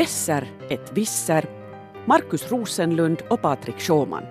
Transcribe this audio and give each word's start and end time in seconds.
Besser 0.00 0.48
ett 0.68 0.92
visser, 0.92 1.44
Markus 2.06 2.52
Rosenlund 2.52 3.22
och 3.30 3.42
Patrik 3.42 3.80
Schåman. 3.80 4.22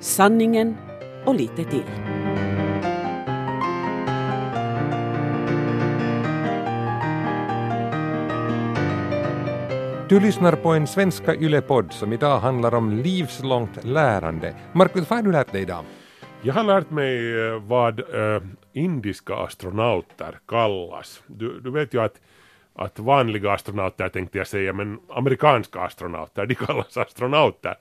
Sanningen 0.00 0.76
och 1.26 1.34
lite 1.34 1.64
till. 1.64 1.84
Du 10.08 10.20
lyssnar 10.20 10.56
på 10.56 10.68
en 10.68 10.86
svenska 10.86 11.34
yllepodd 11.34 11.92
som 11.92 12.12
idag 12.12 12.38
handlar 12.38 12.74
om 12.74 12.92
livslångt 12.92 13.84
lärande. 13.84 14.54
Markus, 14.72 15.10
vad 15.10 15.18
har 15.18 15.24
du 15.24 15.32
lärt 15.32 15.52
dig 15.52 15.62
idag? 15.62 15.84
Jag 16.42 16.54
har 16.54 16.64
lärt 16.64 16.90
mig 16.90 17.46
eh, 17.46 17.62
vad 17.62 18.00
äh, 18.00 18.42
indiska 18.72 19.34
astronauter 19.34 20.38
kallas. 20.48 21.22
Du, 21.26 21.60
du 21.60 21.70
vet 21.70 21.94
ju 21.94 22.00
att, 22.00 22.20
att 22.80 22.98
vanliga 22.98 23.52
astronauter 23.52 24.08
tänkte 24.08 24.38
jag 24.38 24.46
säga, 24.46 24.72
men 24.72 24.98
amerikanska 25.08 25.80
astronauter, 25.80 26.46
de 26.48 26.54
kallas 26.54 26.96
astronauter. 26.96 27.74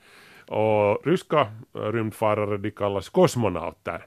Och 0.48 1.08
ryska 1.08 1.48
äh, 1.76 1.82
rymdfarare, 1.82 2.58
de 2.58 2.72
kallas 2.72 3.10
kosmonauter. 3.10 4.06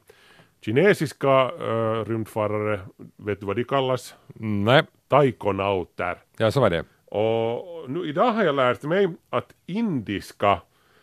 Kinesiska 0.64 1.50
äh, 1.60 2.04
rymdfarare, 2.04 2.80
vet 3.16 3.40
du 3.40 3.46
vad 3.46 3.56
de 3.56 3.64
kallas? 3.64 4.14
Nej. 4.34 4.82
Taikonauter. 5.08 6.18
Ja, 6.36 6.50
så 6.50 6.60
var 6.60 6.70
det. 6.70 6.84
Och 7.04 7.90
nu, 7.90 8.08
idag 8.08 8.32
har 8.32 8.44
jag 8.44 8.54
lärt 8.54 8.82
mig 8.82 9.08
att 9.30 9.52
indiska 9.66 10.60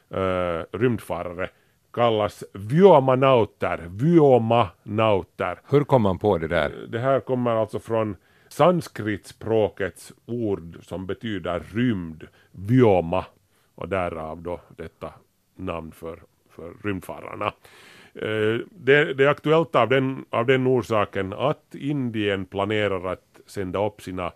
äh, 0.09 0.63
rymdfarare 0.71 1.49
kallas 1.93 2.43
vyomanauter, 2.53 3.87
vyomanauter. 3.90 5.62
Hur 5.70 5.84
kom 5.84 6.01
man 6.01 6.20
på 6.20 6.37
det 6.37 6.48
där? 6.48 6.71
Det 6.90 6.99
här 6.99 7.20
kommer 7.20 7.51
alltså 7.51 7.79
från 7.79 8.15
sanskritspråkets 8.49 10.13
ord 10.26 10.77
som 10.82 11.05
betyder 11.05 11.60
rymd, 11.73 12.27
vyoma, 12.51 13.26
och 13.76 13.90
därav 13.90 14.41
då 14.41 14.62
detta 14.77 15.13
namn 15.55 15.91
för, 15.91 16.20
för 16.49 16.73
rymdfararna. 16.84 17.54
Eh, 18.13 18.60
det, 18.71 19.13
det, 19.13 19.23
är 19.23 19.27
aktuellt 19.27 19.76
av 19.76 19.90
den, 19.90 20.26
av 20.29 20.46
den 20.46 20.68
orsaken 20.68 21.34
att 21.34 21.76
Indien 21.76 22.46
planerar 22.46 23.12
att 23.12 23.40
sända 23.46 23.85
upp 23.85 24.01
sina 24.01 24.32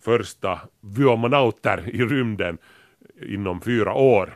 första 0.00 0.60
vyomanauter 0.80 1.88
i 1.92 2.04
rymden 2.04 2.58
inom 3.22 3.60
fyra 3.60 3.94
år. 3.94 4.34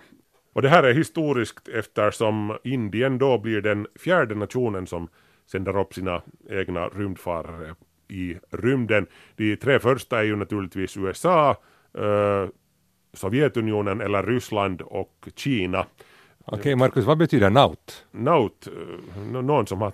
Och 0.52 0.62
det 0.62 0.68
här 0.68 0.83
är 0.83 0.94
historiskt 0.94 1.68
eftersom 1.68 2.58
Indien 2.64 3.18
då 3.18 3.39
blir 3.39 3.61
den 3.61 3.86
fjärde 4.00 4.34
nationen 4.34 4.86
som 4.86 5.08
sänder 5.46 5.78
upp 5.80 5.94
sina 5.94 6.22
egna 6.50 6.89
rymdfarare 6.89 7.74
i 8.12 8.38
rymden. 8.50 9.06
De 9.36 9.56
tre 9.56 9.78
första 9.78 10.18
är 10.18 10.22
ju 10.22 10.36
naturligtvis 10.36 10.96
USA, 10.96 11.50
eh, 11.98 12.48
Sovjetunionen 13.12 14.00
eller 14.00 14.22
Ryssland 14.22 14.82
och 14.82 15.28
Kina. 15.36 15.86
Okej, 16.44 16.58
okay, 16.58 16.77
Markus, 16.77 17.05
vad 17.05 17.18
betyder 17.18 17.50
naut? 17.50 18.06
Naut, 18.10 18.66
eh, 18.66 19.22
någon 19.22 19.66
som 19.66 19.80
har 19.80 19.92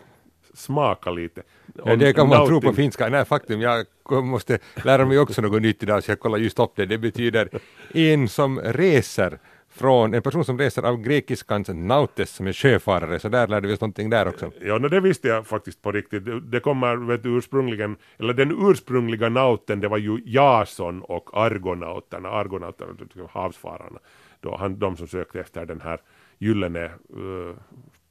smakat 0.54 1.14
lite. 1.14 1.42
Ja, 1.84 1.96
det 1.96 2.12
kan 2.12 2.28
man 2.28 2.46
tro 2.46 2.60
på 2.60 2.72
finska. 2.72 3.08
Nej, 3.08 3.24
faktum, 3.24 3.60
jag 3.60 3.86
måste 4.24 4.58
lära 4.84 5.06
mig 5.06 5.18
också 5.18 5.42
något 5.42 5.62
nytt 5.62 5.82
idag, 5.82 6.04
så 6.04 6.10
jag 6.10 6.20
kollar 6.20 6.38
just 6.38 6.58
upp 6.58 6.72
det. 6.76 6.86
Det 6.86 6.98
betyder 6.98 7.48
en 7.94 8.28
som 8.28 8.60
reser 8.60 9.38
från 9.70 10.14
en 10.14 10.22
person 10.22 10.44
som 10.44 10.58
reser 10.58 10.82
av 10.82 10.96
grekiskans 10.96 11.68
nautes 11.68 12.30
som 12.30 12.46
är 12.46 12.52
sjöfarare, 12.52 13.18
så 13.18 13.28
där 13.28 13.48
lärde 13.48 13.68
vi 13.68 13.74
oss 13.74 13.80
någonting 13.80 14.10
där 14.10 14.28
också. 14.28 14.50
Ja, 14.60 14.78
no, 14.78 14.88
det 14.88 15.00
visste 15.00 15.28
jag 15.28 15.46
faktiskt 15.46 15.82
på 15.82 15.92
riktigt. 15.92 16.22
Det 16.42 16.60
kommer 16.60 16.96
vet 16.96 17.22
du, 17.22 17.38
ursprungligen, 17.38 17.96
eller 18.18 18.34
den 18.34 18.70
ursprungliga 18.70 19.28
nauten, 19.28 19.80
det 19.80 19.88
var 19.88 19.98
ju 19.98 20.22
Jason 20.24 21.02
och 21.02 21.30
argonauterna, 21.32 22.28
argonauterna, 22.28 22.92
havsfararna, 23.30 23.98
då 24.40 24.56
han, 24.56 24.78
de 24.78 24.96
som 24.96 25.06
sökte 25.06 25.40
efter 25.40 25.66
den 25.66 25.80
här 25.80 26.00
gyllene 26.38 26.84
eh, 26.84 27.18
uh, 27.18 27.54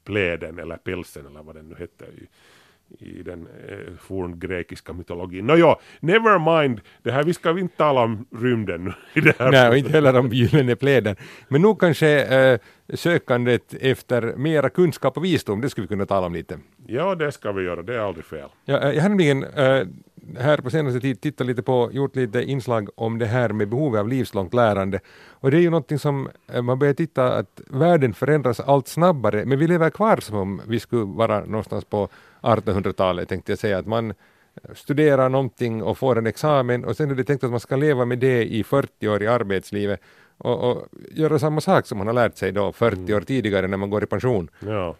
pläden 0.03 0.59
eller 0.59 0.77
pälsen 0.77 1.25
eller 1.25 1.43
vad 1.43 1.55
den 1.55 1.69
nu 1.69 1.75
hette 1.79 2.05
i, 2.05 2.27
i 2.99 3.23
den 3.23 3.47
eh, 3.67 3.93
forngrekiska 3.99 4.93
mytologin. 4.93 5.47
Nåja, 5.47 5.75
never 5.99 6.61
mind, 6.61 6.81
det 7.03 7.11
här, 7.11 7.23
vi 7.23 7.33
ska 7.33 7.59
inte 7.59 7.77
tala 7.77 8.03
om 8.03 8.25
rymden 8.31 8.93
i 9.13 9.21
det 9.21 9.39
här. 9.39 9.51
Nej, 9.51 9.69
och 9.69 9.77
inte 9.77 9.91
heller 9.91 10.19
om 10.19 10.29
gyllene 10.29 10.75
pläden. 10.75 11.15
Men 11.47 11.61
nog 11.61 11.79
kanske 11.79 12.25
eh, 12.25 12.59
sökandet 12.93 13.73
efter 13.81 14.35
mera 14.35 14.69
kunskap 14.69 15.17
och 15.17 15.25
visdom, 15.25 15.61
det 15.61 15.69
skulle 15.69 15.83
vi 15.83 15.87
kunna 15.87 16.05
tala 16.05 16.27
om 16.27 16.33
lite. 16.33 16.59
Ja, 16.87 17.15
det 17.15 17.31
ska 17.31 17.51
vi 17.51 17.63
göra, 17.63 17.81
det 17.81 17.95
är 17.95 17.99
aldrig 17.99 18.25
fel. 18.25 18.49
Ja, 18.65 18.79
eh, 18.79 18.91
jag 18.91 19.01
har 19.01 19.09
nämligen 19.09 19.43
eh, 19.43 19.87
här 20.39 20.57
på 20.57 20.69
senaste 20.69 20.99
tid 20.99 21.21
tittat 21.21 21.47
lite 21.47 21.63
på, 21.63 21.89
gjort 21.91 22.15
lite 22.15 22.43
inslag 22.43 22.89
om 22.95 23.17
det 23.17 23.25
här 23.25 23.49
med 23.49 23.69
behovet 23.69 23.99
av 23.99 24.07
livslångt 24.07 24.53
lärande. 24.53 24.99
Och 25.29 25.51
det 25.51 25.57
är 25.57 25.61
ju 25.61 25.69
någonting 25.69 25.99
som 25.99 26.29
eh, 26.53 26.61
man 26.61 26.79
börjar 26.79 26.93
titta 26.93 27.33
att 27.37 27.61
världen 27.67 28.13
förändras 28.13 28.59
allt 28.59 28.87
snabbare, 28.87 29.45
men 29.45 29.59
vi 29.59 29.67
lever 29.67 29.89
kvar 29.89 30.17
som 30.17 30.37
om 30.37 30.61
vi 30.67 30.79
skulle 30.79 31.03
vara 31.03 31.45
någonstans 31.45 31.85
på 31.85 32.09
1800-talet 32.55 33.29
tänkte 33.29 33.51
jag 33.51 33.59
säga, 33.59 33.77
att 33.77 33.87
man 33.87 34.13
studerar 34.73 35.29
någonting 35.29 35.83
och 35.83 35.97
får 35.97 36.17
en 36.17 36.27
examen 36.27 36.85
och 36.85 36.97
sen 36.97 37.11
är 37.11 37.15
det 37.15 37.23
tänkt 37.23 37.43
att 37.43 37.51
man 37.51 37.59
ska 37.59 37.75
leva 37.75 38.05
med 38.05 38.19
det 38.19 38.43
i 38.43 38.63
40 38.63 39.07
år 39.07 39.23
i 39.23 39.27
arbetslivet 39.27 40.01
och, 40.37 40.71
och 40.71 40.87
göra 41.11 41.39
samma 41.39 41.61
sak 41.61 41.85
som 41.85 41.97
man 41.97 42.07
har 42.07 42.13
lärt 42.13 42.37
sig 42.37 42.51
då 42.51 42.71
40 42.71 42.97
mm. 42.97 43.15
år 43.15 43.21
tidigare 43.21 43.67
när 43.67 43.77
man 43.77 43.89
går 43.89 44.03
i 44.03 44.05
pension. 44.05 44.49
Ja. 44.59 44.95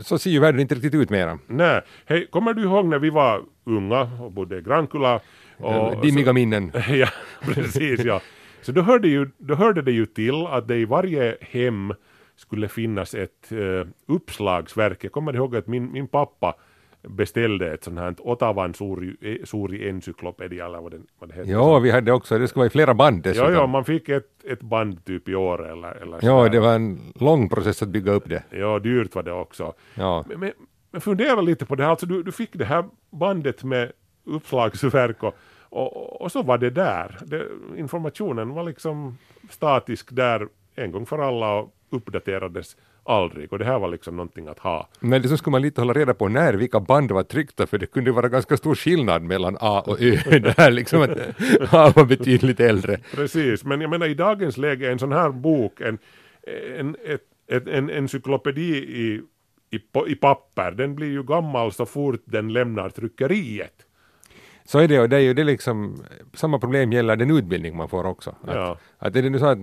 Så 0.00 0.18
ser 0.18 0.30
ju 0.30 0.40
världen 0.40 0.60
inte 0.60 0.74
riktigt 0.74 0.94
ut 0.94 1.10
mera. 1.10 1.38
Nej, 1.46 1.80
hej, 2.06 2.26
kommer 2.30 2.54
du 2.54 2.62
ihåg 2.62 2.86
när 2.86 2.98
vi 2.98 3.10
var 3.10 3.42
unga 3.64 4.10
och 4.20 4.32
bodde 4.32 4.58
i 4.58 4.62
Grankulla? 4.62 5.20
Och, 5.56 6.02
Dimmiga 6.02 6.26
så, 6.26 6.32
minnen. 6.32 6.72
ja, 6.88 7.08
precis 7.42 8.04
ja. 8.04 8.20
Så 8.62 8.72
då 8.72 8.82
hörde, 8.82 9.08
ju, 9.08 9.30
då 9.38 9.54
hörde 9.54 9.82
det 9.82 9.92
ju 9.92 10.06
till 10.06 10.46
att 10.46 10.68
det 10.68 10.76
i 10.76 10.84
varje 10.84 11.36
hem 11.40 11.94
skulle 12.36 12.68
finnas 12.68 13.14
ett 13.14 13.52
uh, 13.52 13.84
uppslagsverk. 14.06 15.04
Jag 15.04 15.12
kommer 15.12 15.34
ihåg 15.34 15.56
att 15.56 15.66
min, 15.66 15.92
min 15.92 16.08
pappa 16.08 16.54
beställde 17.02 17.72
ett 17.72 17.84
sånt 17.84 17.98
här 17.98 18.14
Ottavan 18.18 18.74
Suri, 18.74 19.40
Suri 19.44 19.88
Encyklopedia 19.88 20.66
eller 20.66 20.80
vad, 20.80 20.92
den, 20.92 21.06
vad 21.18 21.28
det 21.28 21.34
heter. 21.34 21.52
Ja, 21.52 21.78
vi 21.78 21.90
hade 21.90 22.12
också, 22.12 22.38
det 22.38 22.48
skulle 22.48 22.60
vara 22.60 22.66
i 22.66 22.70
flera 22.70 22.94
band 22.94 23.22
dessutom. 23.22 23.52
Ja, 23.52 23.60
ja, 23.60 23.66
man 23.66 23.84
fick 23.84 24.08
ett, 24.08 24.44
ett 24.44 24.60
band 24.60 25.04
typ 25.04 25.28
i 25.28 25.34
år 25.34 25.70
eller, 25.70 25.90
eller 25.90 26.18
Ja, 26.22 26.48
det 26.48 26.60
var 26.60 26.74
en 26.74 27.12
lång 27.14 27.48
process 27.48 27.82
att 27.82 27.88
bygga 27.88 28.12
upp 28.12 28.28
det. 28.28 28.42
Ja, 28.50 28.78
dyrt 28.78 29.14
var 29.14 29.22
det 29.22 29.32
också. 29.32 29.72
Ja. 29.94 30.24
Men, 30.28 30.40
men, 30.40 30.52
men 30.90 31.00
fundera 31.00 31.40
lite 31.40 31.66
på 31.66 31.74
det 31.74 31.82
här, 31.82 31.90
alltså 31.90 32.06
du, 32.06 32.22
du 32.22 32.32
fick 32.32 32.50
det 32.52 32.64
här 32.64 32.84
bandet 33.10 33.64
med 33.64 33.92
uppslagsverk 34.24 35.22
och, 35.22 35.34
och, 35.60 36.22
och 36.22 36.32
så 36.32 36.42
var 36.42 36.58
det 36.58 36.70
där. 36.70 37.18
Det, 37.26 37.46
informationen 37.76 38.54
var 38.54 38.64
liksom 38.64 39.18
statisk 39.50 40.08
där 40.10 40.48
en 40.74 40.92
gång 40.92 41.06
för 41.06 41.18
alla 41.18 41.54
och 41.54 41.74
uppdaterades 41.90 42.76
aldrig 43.04 43.52
och 43.52 43.58
det 43.58 43.64
här 43.64 43.78
var 43.78 43.88
liksom 43.88 44.16
någonting 44.16 44.48
att 44.48 44.58
ha. 44.58 44.88
Men 45.00 45.22
det 45.22 45.28
så 45.28 45.36
skulle 45.36 45.52
man 45.52 45.62
lite 45.62 45.80
hålla 45.80 45.92
reda 45.92 46.14
på 46.14 46.28
när 46.28 46.54
vilka 46.54 46.80
band 46.80 47.12
var 47.12 47.22
tryckta 47.22 47.66
för 47.66 47.78
det 47.78 47.86
kunde 47.86 48.12
vara 48.12 48.28
ganska 48.28 48.56
stor 48.56 48.74
skillnad 48.74 49.22
mellan 49.22 49.56
A 49.60 49.82
och 49.86 50.00
Ö 50.00 50.16
där 50.56 50.70
liksom 50.70 51.02
att 51.02 51.10
A 51.74 51.92
var 51.96 52.04
betydligt 52.04 52.60
äldre. 52.60 53.00
Precis, 53.14 53.64
men 53.64 53.80
jag 53.80 53.90
menar 53.90 54.06
i 54.06 54.14
dagens 54.14 54.56
läge 54.56 54.92
en 54.92 54.98
sån 54.98 55.12
här 55.12 55.30
bok, 55.30 55.80
en, 55.80 55.98
en, 56.78 56.96
ett, 57.04 57.22
ett, 57.46 57.68
en 57.68 57.90
encyklopedi 57.90 58.76
i, 58.76 59.22
i, 59.70 59.80
i 60.06 60.14
papper, 60.14 60.70
den 60.70 60.94
blir 60.94 61.10
ju 61.10 61.22
gammal 61.22 61.72
så 61.72 61.86
fort 61.86 62.22
den 62.24 62.52
lämnar 62.52 62.88
tryckeriet. 62.90 63.86
Så 64.64 64.78
är 64.78 64.88
det 64.88 65.00
och 65.00 65.08
det 65.08 65.16
är 65.16 65.20
ju 65.20 65.34
det 65.34 65.44
liksom, 65.44 66.04
samma 66.34 66.58
problem 66.58 66.92
gäller 66.92 67.16
den 67.16 67.30
utbildning 67.30 67.76
man 67.76 67.88
får 67.88 68.06
också. 68.06 68.30
Att, 68.30 68.54
ja. 68.54 68.78
att 68.98 69.16
är 69.16 69.22
det 69.22 69.30
nu 69.30 69.38
så 69.38 69.46
att 69.46 69.58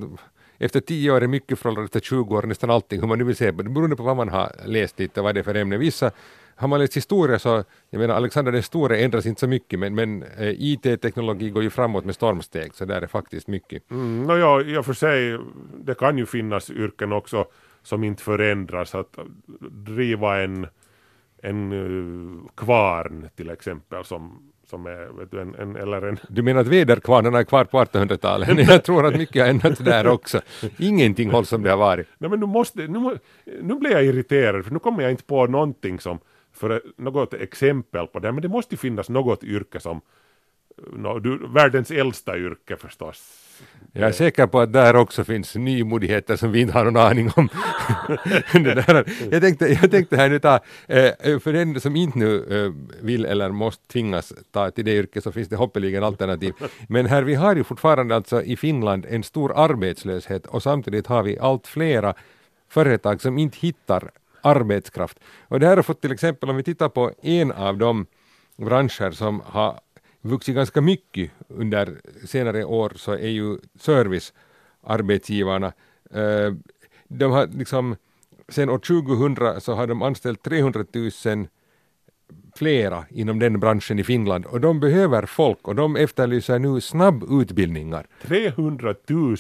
efter 0.60 0.80
tio 0.80 1.12
år 1.12 1.24
är 1.24 1.28
mycket 1.28 1.60
föråldrat, 1.60 1.86
efter 1.86 2.00
20 2.00 2.36
år 2.36 2.44
nästan 2.44 2.70
allting, 2.70 3.02
hur 3.02 3.08
man 3.08 3.18
nu 3.18 3.24
vill 3.24 3.36
se 3.36 3.54
på 3.54 3.62
det, 3.62 3.70
beroende 3.70 3.96
på 3.96 4.04
vad 4.04 4.18
man 4.18 4.30
har 4.30 4.52
läst 4.66 5.00
lite 5.00 5.20
och 5.20 5.24
vad 5.24 5.36
det 5.36 5.40
är 5.40 5.44
för 5.44 5.56
ämne. 5.56 5.78
Vissa 5.78 6.12
har 6.56 6.68
man 6.68 6.80
läst 6.80 6.98
historia 6.98 7.40
så, 7.40 7.64
jag 7.90 8.00
menar 8.00 8.16
Alexander 8.16 8.52
den 8.52 8.64
store 8.64 8.98
ändras 8.98 9.26
inte 9.26 9.40
så 9.40 9.48
mycket 9.48 9.80
men, 9.80 9.96
men 9.96 10.24
eh, 10.24 10.50
IT-teknologi 10.50 11.50
går 11.50 11.64
ju 11.64 11.70
framåt 11.70 12.06
med 12.06 12.16
stormsteg 12.16 12.74
så 12.74 12.86
där 12.86 13.02
är 13.02 13.08
faktiskt 13.08 13.48
mycket. 13.48 13.92
Mm, 13.92 14.24
no, 14.24 14.38
ja, 14.38 14.62
i 14.62 14.78
och 14.78 14.86
för 14.86 14.94
sig, 14.94 15.40
det 15.84 15.96
kan 15.96 16.18
ju 16.18 16.26
finnas 16.26 16.70
yrken 16.70 17.12
också 17.12 17.46
som 17.84 18.04
inte 18.04 18.24
förändras, 18.24 18.96
att 18.96 19.18
driva 19.72 20.42
en, 20.42 20.68
en 21.42 21.72
eh, 21.72 22.50
kvarn 22.56 23.30
till 23.36 23.50
exempel 23.50 24.06
som 24.06 24.52
som 24.70 24.86
är, 24.86 25.20
vet 25.20 25.32
du, 25.32 25.42
en, 25.42 25.56
en, 25.56 25.76
eller 25.76 26.02
en... 26.02 26.20
Du 26.30 26.42
menar 26.42 26.62
att 26.62 26.68
väderkvarnarna 26.68 27.40
är 27.40 27.44
kvar 27.44 27.66
på 27.66 27.84
1800-talet? 27.84 28.50
jag 28.70 28.84
tror 28.84 29.06
att 29.06 29.16
mycket 29.16 29.42
har 29.42 29.50
ändrats 29.50 29.80
där 29.80 30.08
också. 30.08 30.42
Ingenting 30.78 31.30
hålls 31.30 31.50
som 31.50 31.64
det 31.64 31.70
har 31.70 31.78
varit. 31.78 32.08
Nej 32.18 32.30
men 32.30 32.40
nu 32.40 32.46
måste, 32.46 32.88
nu, 32.88 33.18
nu 33.62 33.76
blir 33.76 33.92
jag 33.92 34.06
irriterad 34.06 34.66
för 34.66 34.72
nu 34.72 34.80
kommer 34.80 35.04
jag 35.04 35.12
inte 35.12 35.24
på 35.24 35.48
någonting 35.48 36.00
som, 36.00 36.20
för 36.54 36.82
något 36.98 37.34
exempel 37.34 38.08
på 38.08 38.20
det, 38.20 38.32
men 38.32 38.42
det 38.42 38.48
måste 38.48 38.74
ju 38.74 38.78
finnas 38.78 39.10
något 39.10 39.44
yrke 39.44 39.80
som 39.80 40.02
nå, 40.94 41.20
du, 41.20 41.48
världens 41.48 41.92
äldsta 41.92 42.38
yrke 42.38 42.78
förstås. 42.78 43.49
Jag 43.94 44.10
är 44.10 44.12
säker 44.12 44.48
på 44.48 44.60
att 44.60 44.74
där 44.74 44.96
också 44.96 45.24
finns 45.24 45.56
nymodigheter 45.56 46.36
som 46.36 46.52
vi 46.52 46.62
inte 46.62 46.74
har 46.74 46.86
någon 46.86 46.98
aning 46.98 47.32
om. 47.36 47.50
där, 48.64 49.06
jag, 49.32 49.42
tänkte, 49.42 49.68
jag 49.68 49.92
tänkte 49.92 50.18
här 50.18 50.30
nu 50.30 50.40
ta, 50.40 50.60
eh, 50.88 51.40
för 51.40 51.54
den 51.54 51.82
som 51.82 51.96
inte 51.96 52.20
nu 52.20 52.66
eh, 52.66 53.04
vill 53.06 53.26
eller 53.26 53.50
måste 53.50 53.88
tvingas 53.88 54.34
ta 54.52 54.72
till 54.72 54.86
det 54.86 54.96
yrket 54.96 55.24
så 55.24 55.32
finns 55.32 55.50
det 55.50 55.56
hoppeligen 55.56 56.04
alternativ. 56.04 56.54
Men 56.88 57.06
här 57.06 57.24
vi 57.24 57.36
har 57.36 57.56
ju 57.56 57.64
fortfarande 57.64 58.16
alltså 58.16 58.44
i 58.44 58.58
Finland 58.58 59.06
en 59.10 59.24
stor 59.24 59.54
arbetslöshet 59.56 60.46
och 60.46 60.64
samtidigt 60.64 61.08
har 61.08 61.24
vi 61.24 61.40
allt 61.40 61.68
flera 61.68 62.14
företag 62.70 63.22
som 63.22 63.38
inte 63.38 63.58
hittar 63.60 64.12
arbetskraft. 64.42 65.20
Och 65.48 65.60
det 65.60 65.68
här 65.68 65.76
har 65.76 65.84
fått 65.84 66.02
till 66.02 66.12
exempel 66.12 66.50
om 66.50 66.56
vi 66.56 66.64
tittar 66.64 66.90
på 66.90 67.12
en 67.22 67.52
av 67.52 67.78
de 67.78 68.06
branscher 68.58 69.12
som 69.12 69.42
har 69.46 69.80
vuxit 70.22 70.56
ganska 70.56 70.82
mycket 70.82 71.32
under 71.48 72.02
senare 72.26 72.64
år 72.64 72.94
så 72.96 73.12
är 73.12 73.28
ju 73.28 73.58
servicearbetsgivarna. 73.80 75.74
Eh, 76.12 76.54
de 77.08 77.32
har 77.32 77.48
liksom, 77.48 77.96
sen 78.48 78.70
år 78.70 78.80
2000 78.80 79.62
så 79.62 79.74
har 79.74 79.88
de 79.88 80.02
anställt 80.02 80.44
300 80.44 80.86
000 81.26 81.48
flera 82.56 83.06
inom 83.10 83.40
den 83.40 83.60
branschen 83.60 84.00
i 84.00 84.04
Finland 84.04 84.46
och 84.46 84.62
de 84.62 84.80
behöver 84.80 85.26
folk 85.26 85.68
och 85.68 85.76
de 85.76 85.96
efterlyser 85.96 86.60
nu 86.60 86.82
snabbutbildningar. 86.82 88.08
300 88.22 88.96
000 89.08 89.38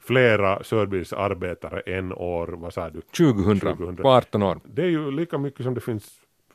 flera 0.00 0.64
servicearbetare 0.64 1.80
än 1.80 2.12
år, 2.12 2.46
vad 2.46 2.74
sa 2.74 2.90
du? 2.90 3.00
2000, 3.00 3.60
2000. 3.60 3.96
på 3.96 4.10
18 4.10 4.42
år. 4.42 4.60
Det 4.64 4.82
är 4.82 4.88
ju 4.88 5.10
lika 5.10 5.38
mycket 5.38 5.64
som 5.64 5.74
det 5.74 5.80
finns 5.80 6.12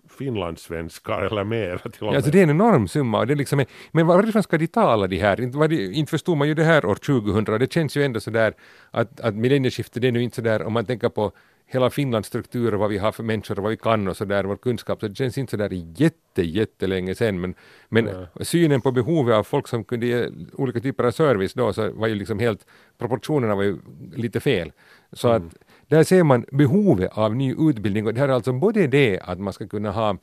finlandssvenskar 0.09 1.21
eller 1.21 1.43
mer 1.43 1.77
till 1.77 2.03
och 2.03 2.07
med. 2.07 2.15
alltså 2.15 2.31
det 2.31 2.39
är 2.39 2.43
en 2.43 2.49
enorm 2.49 2.87
summa. 2.87 3.19
Och 3.19 3.27
det 3.27 3.33
är 3.33 3.35
liksom, 3.35 3.65
men 3.91 4.07
varifrån 4.07 4.43
ska 4.43 4.57
de 4.57 4.67
tala 4.67 5.07
de 5.07 5.17
här? 5.17 5.41
Inte, 5.41 5.57
var 5.57 5.67
det, 5.67 5.75
inte 5.85 6.09
förstod 6.09 6.37
man 6.37 6.47
ju 6.47 6.53
det 6.53 6.63
här 6.63 6.85
år 6.85 6.95
2000 6.95 7.53
och 7.53 7.59
det 7.59 7.73
känns 7.73 7.97
ju 7.97 8.03
ändå 8.03 8.19
sådär 8.19 8.53
att, 8.91 9.19
att 9.19 9.35
millennieskiftet 9.35 10.01
det 10.01 10.07
är 10.07 10.11
nu 10.11 10.23
inte 10.23 10.35
sådär 10.35 10.63
om 10.63 10.73
man 10.73 10.85
tänker 10.85 11.09
på 11.09 11.31
hela 11.71 11.89
Finlands 11.89 12.27
struktur 12.27 12.73
och 12.73 12.79
vad 12.79 12.89
vi 12.89 12.97
har 12.97 13.11
för 13.11 13.23
människor 13.23 13.57
och 13.57 13.63
vad 13.63 13.69
vi 13.69 13.77
kan 13.77 14.07
och 14.07 14.17
sådär, 14.17 14.43
vår 14.43 14.57
kunskap, 14.57 14.99
så 14.99 15.07
det 15.07 15.15
känns 15.15 15.37
inte 15.37 15.51
sådär 15.51 15.69
jätte, 15.95 16.41
jättelänge 16.41 17.15
sen 17.15 17.41
men, 17.41 17.55
men 17.89 18.27
synen 18.41 18.81
på 18.81 18.91
behovet 18.91 19.35
av 19.35 19.43
folk 19.43 19.67
som 19.67 19.83
kunde 19.83 20.05
ge 20.05 20.29
olika 20.53 20.79
typer 20.79 21.03
av 21.03 21.11
service 21.11 21.53
då 21.53 21.73
så 21.73 21.91
var 21.91 22.07
ju 22.07 22.15
liksom 22.15 22.39
helt, 22.39 22.65
proportionerna 22.97 23.55
var 23.55 23.63
ju 23.63 23.77
lite 24.15 24.39
fel. 24.39 24.71
Så 25.11 25.27
att 25.27 25.43
där 25.89 26.03
ser 26.03 26.23
man 26.23 26.45
behovet 26.51 27.11
av 27.13 27.35
ny 27.35 27.55
utbildning 27.59 28.07
och 28.07 28.13
det 28.13 28.19
här 28.19 28.29
är 28.29 28.33
alltså 28.33 28.53
både 28.53 28.87
det 28.87 29.19
att 29.19 29.39
man 29.39 29.53
ska 29.53 29.67
kunna 29.67 29.91
ha 29.91 30.17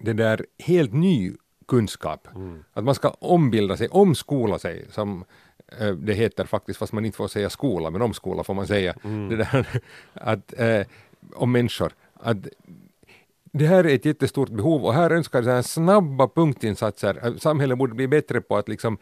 det 0.00 0.12
där 0.12 0.46
helt 0.58 0.92
ny 0.92 1.32
kunskap. 1.68 2.28
Att 2.72 2.84
man 2.84 2.94
ska 2.94 3.08
ombilda 3.08 3.76
sig, 3.76 3.88
omskola 3.88 4.58
sig 4.58 4.86
som 4.90 5.24
eh, 5.80 5.90
det 5.90 6.14
heter 6.14 6.44
faktiskt, 6.44 6.78
fast 6.78 6.92
man 6.92 7.04
inte 7.04 7.16
får 7.16 7.28
säga 7.28 7.50
skola, 7.50 7.90
men 7.90 8.02
omskola 8.02 8.44
får 8.44 8.54
man 8.54 8.66
säga. 8.66 8.94
Det 9.02 9.36
där, 9.36 9.66
att, 10.12 10.60
eh, 10.60 10.86
om 11.34 11.52
människor. 11.52 11.92
Att, 12.14 12.36
det 13.52 13.66
här 13.66 13.84
är 13.86 13.94
ett 13.94 14.04
jättestort 14.04 14.48
behov 14.48 14.84
och 14.84 14.94
här 14.94 15.10
önskar 15.10 15.42
jag 15.42 15.64
snabba 15.64 16.28
punktinsatser. 16.28 17.26
Eh, 17.26 17.36
Samhället 17.36 17.78
borde 17.78 17.94
bli 17.94 18.08
bättre 18.08 18.40
på 18.40 18.56
att 18.56 18.68
liksom 18.68 18.98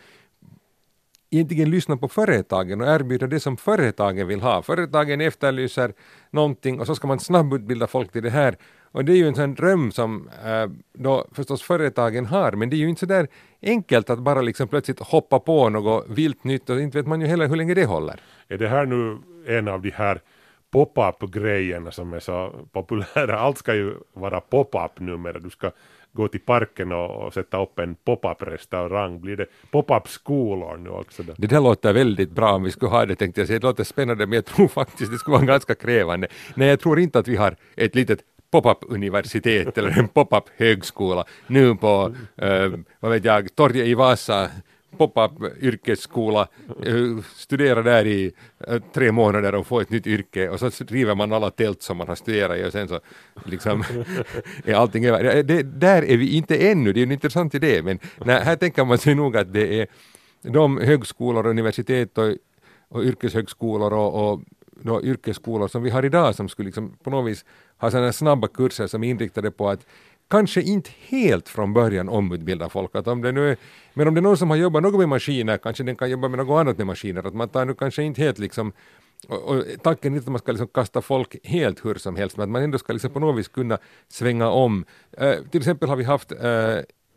egentligen 1.34 1.70
lyssna 1.70 1.96
på 1.96 2.08
företagen 2.08 2.80
och 2.80 2.86
erbjuda 2.86 3.26
det 3.26 3.40
som 3.40 3.56
företagen 3.56 4.26
vill 4.26 4.40
ha. 4.40 4.62
Företagen 4.62 5.20
efterlyser 5.20 5.92
någonting 6.30 6.80
och 6.80 6.86
så 6.86 6.94
ska 6.94 7.06
man 7.06 7.20
snabbutbilda 7.20 7.86
folk 7.86 8.12
till 8.12 8.22
det 8.22 8.30
här. 8.30 8.56
Och 8.92 9.04
det 9.04 9.12
är 9.12 9.16
ju 9.16 9.28
en 9.28 9.34
sån 9.34 9.54
dröm 9.54 9.92
som 9.92 10.28
eh, 10.44 10.70
då 10.92 11.26
förstås 11.32 11.62
företagen 11.62 12.26
har, 12.26 12.52
men 12.52 12.70
det 12.70 12.76
är 12.76 12.78
ju 12.78 12.88
inte 12.88 13.00
så 13.00 13.06
där 13.06 13.28
enkelt 13.62 14.10
att 14.10 14.18
bara 14.18 14.42
liksom 14.42 14.68
plötsligt 14.68 15.00
hoppa 15.00 15.38
på 15.38 15.68
något 15.68 16.04
vilt 16.08 16.44
nytt 16.44 16.70
och 16.70 16.80
inte 16.80 16.98
vet 16.98 17.06
man 17.06 17.20
ju 17.20 17.26
heller 17.26 17.48
hur 17.48 17.56
länge 17.56 17.74
det 17.74 17.84
håller. 17.84 18.20
Är 18.48 18.58
det 18.58 18.68
här 18.68 18.86
nu 18.86 19.18
en 19.46 19.68
av 19.68 19.82
de 19.82 19.90
här 19.90 20.20
pop-up-grejerna 20.70 21.90
som 21.90 22.12
är 22.12 22.20
så 22.20 22.52
populära? 22.72 23.38
Allt 23.38 23.58
ska 23.58 23.74
ju 23.74 23.94
vara 24.12 24.40
pop-up 24.40 25.00
numera. 25.00 25.38
Du 25.38 25.50
ska 25.50 25.70
gå 26.14 26.28
till 26.28 26.40
parken 26.40 26.92
och, 26.92 27.26
och 27.26 27.34
sätta 27.34 27.62
upp 27.62 27.78
en 27.78 27.94
pop-up-restaurang. 27.94 29.20
Blir 29.20 29.36
det 29.36 29.46
pop-up-skolor 29.70 30.76
nu 30.76 30.90
också? 30.90 31.22
Då? 31.22 31.32
Det 31.36 31.46
där 31.46 31.60
låter 31.60 31.92
väldigt 31.92 32.30
bra 32.30 32.52
om 32.52 32.62
vi 32.62 32.70
skulle 32.70 32.90
ha 32.90 33.06
det 33.06 33.16
tänkte 33.16 33.40
jag 33.40 33.48
säga. 33.48 33.58
Det 33.58 33.66
låter 33.66 33.84
spännande 33.84 34.26
men 34.26 34.36
jag 34.36 34.44
tror 34.44 34.68
faktiskt 34.68 35.12
det 35.12 35.18
skulle 35.18 35.36
vara 35.36 35.46
ganska 35.46 35.74
krävande. 35.74 36.28
Nej, 36.54 36.68
jag 36.68 36.80
tror 36.80 37.00
inte 37.00 37.18
att 37.18 37.28
vi 37.28 37.36
har 37.36 37.56
ett 37.76 37.94
litet 37.94 38.20
pop-up-universitet 38.50 39.78
eller 39.78 39.98
en 39.98 40.08
pop-up-högskola 40.08 41.24
nu 41.46 41.74
på, 41.74 42.14
äh, 42.36 42.72
vad 43.00 43.10
vet 43.10 43.24
jag, 43.24 43.54
torget 43.54 43.86
i 43.86 43.94
Vasa 43.94 44.50
pop-up 44.94 45.62
yrkesskola, 45.62 46.48
eh, 46.86 47.18
studera 47.34 47.82
där 47.82 48.06
i 48.06 48.32
eh, 48.68 48.82
tre 48.92 49.12
månader 49.12 49.54
och 49.54 49.66
få 49.66 49.80
ett 49.80 49.90
nytt 49.90 50.06
yrke 50.06 50.48
och 50.48 50.60
så 50.60 50.70
river 50.88 51.14
man 51.14 51.32
alla 51.32 51.50
tält 51.50 51.82
som 51.82 51.96
man 51.96 52.08
har 52.08 52.14
studerat 52.14 52.58
i 52.58 52.64
och 52.64 52.72
sen 52.72 52.88
så 52.88 53.00
liksom 53.44 53.84
är 54.64 54.74
allting 54.74 55.06
över. 55.06 55.42
Det, 55.42 55.62
där 55.62 56.02
är 56.04 56.16
vi 56.16 56.36
inte 56.36 56.56
ännu, 56.56 56.92
det 56.92 57.00
är 57.00 57.06
en 57.06 57.12
intressant 57.12 57.54
idé 57.54 57.82
men 57.82 57.98
nej, 58.24 58.40
här 58.44 58.56
tänker 58.56 58.84
man 58.84 58.98
sig 58.98 59.14
nog 59.14 59.36
att 59.36 59.52
det 59.52 59.80
är 59.80 59.86
de 60.42 60.78
högskolor, 60.78 61.46
universitet 61.46 62.18
och, 62.18 62.36
och 62.88 63.04
yrkeshögskolor 63.04 63.92
och, 63.92 64.32
och 64.32 64.40
då 64.82 65.02
yrkesskolor 65.02 65.68
som 65.68 65.82
vi 65.82 65.90
har 65.90 66.04
idag 66.04 66.34
som 66.34 66.48
skulle 66.48 66.66
liksom 66.66 66.96
på 67.02 67.10
något 67.10 67.30
vis 67.30 67.44
ha 67.76 67.90
sådana 67.90 68.12
snabba 68.12 68.48
kurser 68.48 68.86
som 68.86 69.04
är 69.04 69.10
inriktade 69.10 69.50
på 69.50 69.68
att 69.68 69.86
kanske 70.34 70.62
inte 70.62 70.90
helt 71.08 71.48
från 71.48 71.72
början 71.72 72.08
omutbilda 72.08 72.68
folk. 72.68 72.94
Att 72.94 73.06
om 73.08 73.22
det 73.22 73.32
nu 73.32 73.50
är, 73.50 73.56
men 73.94 74.08
om 74.08 74.14
det 74.14 74.20
är 74.20 74.22
någon 74.22 74.36
som 74.36 74.50
har 74.50 74.56
jobbat 74.56 74.82
något 74.82 74.98
med 74.98 75.08
maskiner, 75.08 75.58
kanske 75.58 75.82
den 75.84 75.96
kan 75.96 76.10
jobba 76.10 76.28
med 76.28 76.38
något 76.38 76.60
annat 76.60 76.78
med 76.78 76.86
maskiner. 76.86 77.26
Att 77.26 77.34
man 77.34 77.48
tar 77.48 77.64
nu 77.64 77.74
kanske 77.74 78.02
inte 78.02 78.22
helt 78.22 78.38
liksom 78.38 78.72
och, 79.28 79.48
och 79.48 79.64
tanken 79.82 80.12
är 80.12 80.16
inte 80.16 80.26
att 80.26 80.32
man 80.32 80.38
ska 80.38 80.52
liksom 80.52 80.68
kasta 80.68 81.02
folk 81.02 81.36
helt 81.44 81.84
hur 81.84 81.94
som 81.94 82.16
helst, 82.16 82.36
men 82.36 82.44
att 82.44 82.50
man 82.50 82.62
ändå 82.62 82.78
ska 82.78 82.92
liksom 82.92 83.10
på 83.10 83.20
något 83.20 83.38
vis 83.38 83.48
kunna 83.48 83.78
svänga 84.08 84.48
om. 84.48 84.84
Uh, 85.22 85.34
till 85.50 85.60
exempel 85.60 85.88
har 85.88 85.96
vi 85.96 86.04
haft 86.04 86.32
uh, 86.32 86.38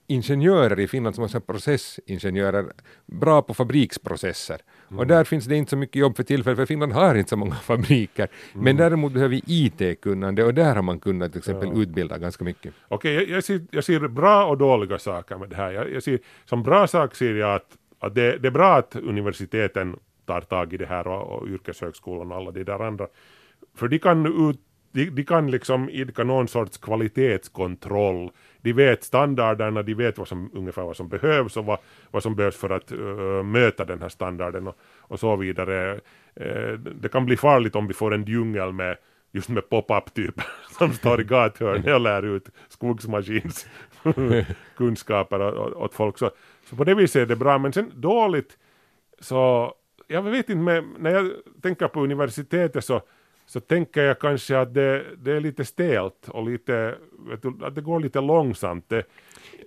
ingenjörer 0.07 0.79
i 0.79 0.87
Finland 0.87 1.15
som 1.15 1.23
är 1.23 1.39
processingenjörer, 1.39 2.65
bra 3.05 3.41
på 3.41 3.53
fabriksprocesser. 3.53 4.57
Och 4.97 5.07
där 5.07 5.23
finns 5.23 5.45
det 5.45 5.55
inte 5.55 5.69
så 5.69 5.77
mycket 5.77 5.95
jobb 5.95 6.15
för 6.15 6.23
tillfället, 6.23 6.57
för 6.57 6.65
Finland 6.65 6.93
har 6.93 7.15
inte 7.15 7.29
så 7.29 7.37
många 7.37 7.55
fabriker. 7.71 8.27
Men 8.53 8.77
däremot 8.77 9.13
behöver 9.13 9.35
vi 9.35 9.43
IT-kunnande 9.47 10.43
och 10.43 10.53
där 10.53 10.75
har 10.75 10.81
man 10.81 10.99
kunnat 10.99 11.31
till 11.31 11.39
exempel 11.39 11.81
utbilda 11.81 12.17
ganska 12.17 12.43
mycket. 12.43 12.73
Okej, 12.87 13.13
jag, 13.13 13.29
jag, 13.29 13.43
ser, 13.43 13.61
jag 13.71 13.83
ser 13.83 14.07
bra 14.07 14.45
och 14.45 14.57
dåliga 14.57 14.99
saker 14.99 15.37
med 15.37 15.49
det 15.49 15.55
här. 15.55 15.71
Jag, 15.71 15.93
jag 15.93 16.03
ser, 16.03 16.19
som 16.45 16.63
bra 16.63 16.87
sak 16.87 17.15
ser 17.15 17.35
jag 17.35 17.55
att, 17.55 17.77
att 17.99 18.15
det, 18.15 18.37
det 18.37 18.47
är 18.47 18.51
bra 18.51 18.75
att 18.75 18.95
universiteten 18.95 19.99
tar 20.25 20.41
tag 20.41 20.73
i 20.73 20.77
det 20.77 20.85
här 20.85 21.07
och, 21.07 21.41
och 21.41 21.47
yrkeshögskolan 21.47 22.31
och 22.31 22.37
alla 22.37 22.51
de 22.51 22.63
där 22.63 22.87
andra. 22.87 23.07
För 23.75 23.87
de 23.87 23.99
kan, 23.99 24.49
ut, 24.49 24.59
de, 24.91 25.09
de 25.09 25.23
kan 25.23 25.51
liksom 25.51 25.89
idka 25.89 26.23
någon 26.23 26.47
sorts 26.47 26.77
kvalitetskontroll. 26.77 28.31
De 28.67 28.73
vet 28.73 29.03
standarderna, 29.03 29.83
de 29.83 29.93
vet 29.93 30.17
vad 30.17 30.27
som, 30.27 30.51
ungefär 30.53 30.83
vad 30.83 30.95
som 30.95 31.09
behövs 31.09 31.57
och 31.57 31.65
vad, 31.65 31.79
vad 32.11 32.23
som 32.23 32.35
behövs 32.35 32.57
för 32.57 32.69
att 32.69 32.91
uh, 32.91 33.43
möta 33.43 33.85
den 33.85 34.01
här 34.01 34.09
standarden 34.09 34.67
och, 34.67 34.77
och 34.99 35.19
så 35.19 35.35
vidare. 35.35 35.99
Uh, 36.41 36.73
det 36.79 37.09
kan 37.09 37.25
bli 37.25 37.37
farligt 37.37 37.75
om 37.75 37.87
vi 37.87 37.93
får 37.93 38.13
en 38.13 38.25
djungel 38.25 38.73
med 38.73 38.97
just 39.31 39.49
med 39.49 39.69
pop-up 39.69 40.13
typer 40.13 40.45
som 40.77 40.93
står 40.93 41.21
i 41.21 41.23
gathörnet 41.23 41.93
och 41.95 42.01
lär 42.01 42.25
ut 42.25 42.49
skogsmaskins 42.67 43.67
kunskaper 44.77 45.57
åt, 45.57 45.73
åt 45.73 45.93
folk. 45.93 46.17
Så, 46.17 46.31
så 46.69 46.75
på 46.75 46.83
det 46.83 46.95
viset 46.95 47.21
är 47.21 47.25
det 47.25 47.35
bra, 47.35 47.57
men 47.57 47.73
sen 47.73 47.91
dåligt 47.95 48.57
så 49.19 49.73
jag 50.07 50.21
vet 50.21 50.49
inte, 50.49 50.55
men 50.55 50.95
när 50.99 51.11
jag 51.11 51.31
tänker 51.61 51.87
på 51.87 52.01
universitetet 52.03 52.85
så, 52.85 53.01
så 53.47 53.59
tänker 53.59 54.03
jag 54.03 54.19
kanske 54.19 54.59
att 54.59 54.73
det, 54.73 55.03
det 55.17 55.31
är 55.31 55.39
lite 55.39 55.65
stelt 55.65 56.27
och 56.29 56.49
lite, 56.49 56.95
du, 57.41 57.65
att 57.65 57.75
det 57.75 57.81
går 57.81 57.99
lite 57.99 58.21
långsamt. 58.21 58.85
Det, 58.89 59.03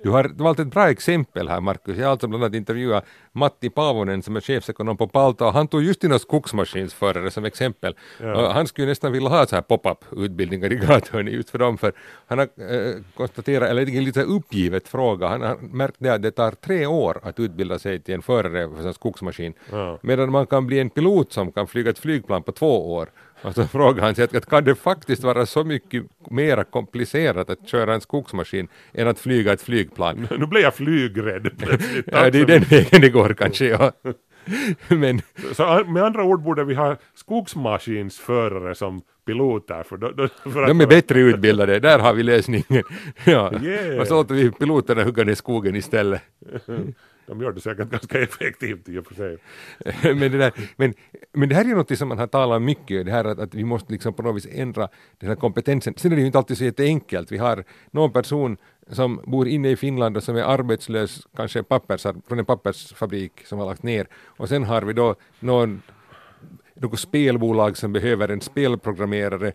Du 0.03 0.11
har 0.11 0.31
valt 0.35 0.59
ett 0.59 0.67
bra 0.71 0.91
exempel 0.91 1.49
här 1.49 1.61
Markus. 1.61 1.97
Jag 1.97 2.05
har 2.05 2.11
alltså 2.11 2.29
bland 2.29 2.45
annat 2.45 2.55
intervjuat 2.55 3.05
Matti 3.33 3.71
Paavonen 3.71 4.23
som 4.23 4.37
är 4.37 4.41
chefsekonom 4.41 4.97
på 4.97 5.09
Palta 5.09 5.47
och 5.47 5.53
han 5.53 5.69
tog 5.69 5.83
just 5.83 6.01
dina 6.01 6.19
skogsmaskinsförare 6.19 7.31
som 7.31 7.45
exempel. 7.45 7.95
Och 8.19 8.53
han 8.55 8.67
skulle 8.67 8.87
nästan 8.87 9.13
vilja 9.13 9.29
ha 9.29 9.47
så 9.47 9.55
här 9.57 9.63
pop-up 9.63 10.05
utbildningar 10.17 10.73
i 10.73 10.77
gathörnet 10.77 11.35
just 11.39 11.51
för 11.51 11.59
dem 11.59 11.79
för 11.79 11.93
han 12.27 12.39
har 12.39 12.49
eh, 12.57 12.95
konstaterat, 13.15 13.69
eller 13.71 13.87
det 13.87 13.97
är 13.97 14.01
lite 14.03 14.23
uppgivet 14.23 14.89
fråga, 14.89 15.27
han 15.29 15.41
har 15.43 15.57
märkt 15.57 16.07
att 16.07 16.23
det 16.23 16.31
tar 16.31 16.51
tre 16.51 16.87
år 16.87 17.21
att 17.23 17.41
utbilda 17.41 17.79
sig 17.79 18.01
till 18.01 18.15
en 18.15 18.23
förare 18.23 18.69
för 18.77 18.87
en 18.87 18.95
skogsmaskin 18.95 19.55
Ja. 19.73 19.99
medan 20.03 20.31
man 20.31 20.47
kan 20.47 20.67
bli 20.67 20.81
en 20.81 20.91
pilot 20.91 21.33
som 21.33 21.53
kan 21.53 21.67
flyga 21.67 21.91
ett 21.91 21.99
flygplan 21.99 22.43
på 22.43 22.53
två 22.53 22.93
år. 22.95 23.09
Och 23.43 23.55
så 23.55 23.67
frågar 23.67 24.03
han 24.03 24.15
sig 24.15 24.25
att, 24.25 24.47
kan 24.47 24.65
det 24.65 24.75
faktiskt 24.75 25.23
vara 25.23 25.47
så 25.47 25.65
mycket 25.65 26.05
mer 26.31 26.65
komplicerat 26.65 27.51
att 27.51 27.69
köra 27.69 27.95
en 27.95 28.01
skogsmaskin 28.01 28.69
än 28.93 29.09
att 29.09 29.19
flyga 29.19 29.53
ett 29.53 29.63
flygplan? 29.63 30.29
nu 30.39 30.47
blev 30.47 30.63
jag 30.63 30.75
flygrädd 30.75 31.51
plötsligt. 31.59 32.09
Ja, 32.13 32.31
det 32.31 32.41
är 32.41 32.47
den 32.47 32.63
vägen 32.63 33.01
det 33.01 33.09
går 33.09 33.35
kanske. 33.35 33.65
Ja. 33.67 33.93
Men 34.89 35.23
Så 35.53 35.85
med 35.85 36.05
andra 36.05 36.25
ord 36.25 36.43
borde 36.43 36.65
vi 36.65 36.75
ha 36.75 36.97
skogsmaskinsförare 37.15 38.75
som 38.75 39.03
piloter. 39.27 39.83
För 39.83 39.97
då, 39.97 40.11
då, 40.11 40.29
för 40.29 40.67
de 40.67 40.81
är 40.81 40.87
bättre 40.87 41.21
utbildade, 41.21 41.81
där 41.81 41.99
har 41.99 42.15
vi 42.15 42.23
lösningen. 42.23 42.65
Ja. 43.25 43.53
Yeah. 43.63 44.01
Och 44.01 44.07
så 44.07 44.15
låter 44.15 44.35
vi 44.35 44.51
piloterna 44.51 45.05
hugga 45.05 45.25
ner 45.25 45.35
skogen 45.35 45.77
istället. 45.77 46.23
De 47.31 47.41
gör 47.41 47.53
det 47.53 47.61
säkert 47.61 47.91
ganska 47.91 48.21
effektivt 48.21 48.89
i 48.89 48.99
och 48.99 49.07
för 49.07 49.15
sig. 49.15 49.39
men, 50.15 50.33
det 50.33 50.39
där, 50.39 50.53
men, 50.77 50.95
men 51.33 51.49
det 51.49 51.55
här 51.55 51.65
är 51.65 51.69
ju 51.69 51.75
något 51.75 51.99
som 51.99 52.09
man 52.09 52.19
har 52.19 52.27
talat 52.27 52.63
mycket 52.63 53.01
om 53.01 53.05
det 53.05 53.13
här 53.13 53.25
att, 53.25 53.39
att 53.39 53.55
vi 53.55 53.65
måste 53.65 53.93
liksom 53.93 54.15
på 54.15 54.23
något 54.23 54.37
vis 54.37 54.49
ändra 54.51 54.89
den 55.19 55.29
här 55.29 55.37
kompetensen. 55.37 55.95
Sen 55.97 56.13
är 56.13 56.17
det 56.17 56.21
ju 56.21 56.27
inte 56.27 56.39
alltid 56.39 56.59
så 56.59 56.65
jätteenkelt. 56.65 57.33
Vi 57.33 57.39
har 57.39 57.65
någon 57.91 58.13
person 58.13 58.57
som 58.89 59.21
bor 59.27 59.49
inne 59.49 59.71
i 59.71 59.77
Finland 59.77 60.17
och 60.17 60.23
som 60.23 60.37
är 60.37 60.43
arbetslös, 60.43 61.27
kanske 61.37 61.63
pappers, 61.63 62.03
från 62.03 62.39
en 62.39 62.45
pappersfabrik 62.45 63.33
som 63.45 63.59
har 63.59 63.67
lagt 63.67 63.83
ner. 63.83 64.07
Och 64.13 64.49
sen 64.49 64.65
har 64.65 64.83
vi 64.83 64.93
då 64.93 65.15
någon, 65.41 65.83
något 66.75 67.01
spelbolag 67.01 67.77
som 67.77 67.93
behöver 67.93 68.29
en 68.29 68.41
spelprogrammerare 68.41 69.53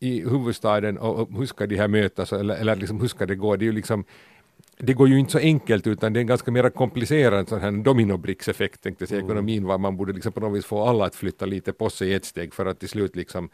i 0.00 0.20
huvudstaden 0.20 0.98
och, 0.98 1.20
och 1.20 1.38
hur 1.38 1.46
ska 1.46 1.66
de 1.66 1.76
här 1.76 1.88
mötas 1.88 2.32
eller, 2.32 2.56
eller 2.56 2.76
liksom 2.76 3.00
hur 3.00 3.08
ska 3.08 3.26
det 3.26 3.34
gå? 3.34 3.56
Det 3.56 3.64
är 3.64 3.66
ju 3.66 3.72
liksom 3.72 4.04
det 4.82 4.94
går 4.94 5.08
ju 5.08 5.18
inte 5.18 5.32
så 5.32 5.38
enkelt 5.38 5.86
utan 5.86 6.12
det 6.12 6.18
är 6.18 6.20
en 6.20 6.26
ganska 6.26 6.50
mer 6.50 6.70
komplicerad 6.70 7.48
sån 7.48 7.60
här 7.60 7.70
dominobrickseffekt 7.72 8.82
tänkte 8.82 9.04
jag 9.04 9.12
Mm. 9.12 9.24
ekonomin 9.24 9.64
var 9.64 9.78
man 9.78 9.96
borde 9.96 10.12
liksom 10.12 10.32
på 10.32 10.40
något 10.40 10.58
vis 10.58 10.64
få 10.66 10.82
alla 10.84 11.04
att 11.04 11.14
flytta 11.14 11.46
lite 11.46 11.72
på 11.72 11.90
sig 11.90 12.08
i 12.08 12.14
ett 12.14 12.24
steg 12.24 12.54
för 12.54 12.66
att 12.66 12.78
till 12.80 12.88
slut 12.88 13.16
liksom 13.16 13.48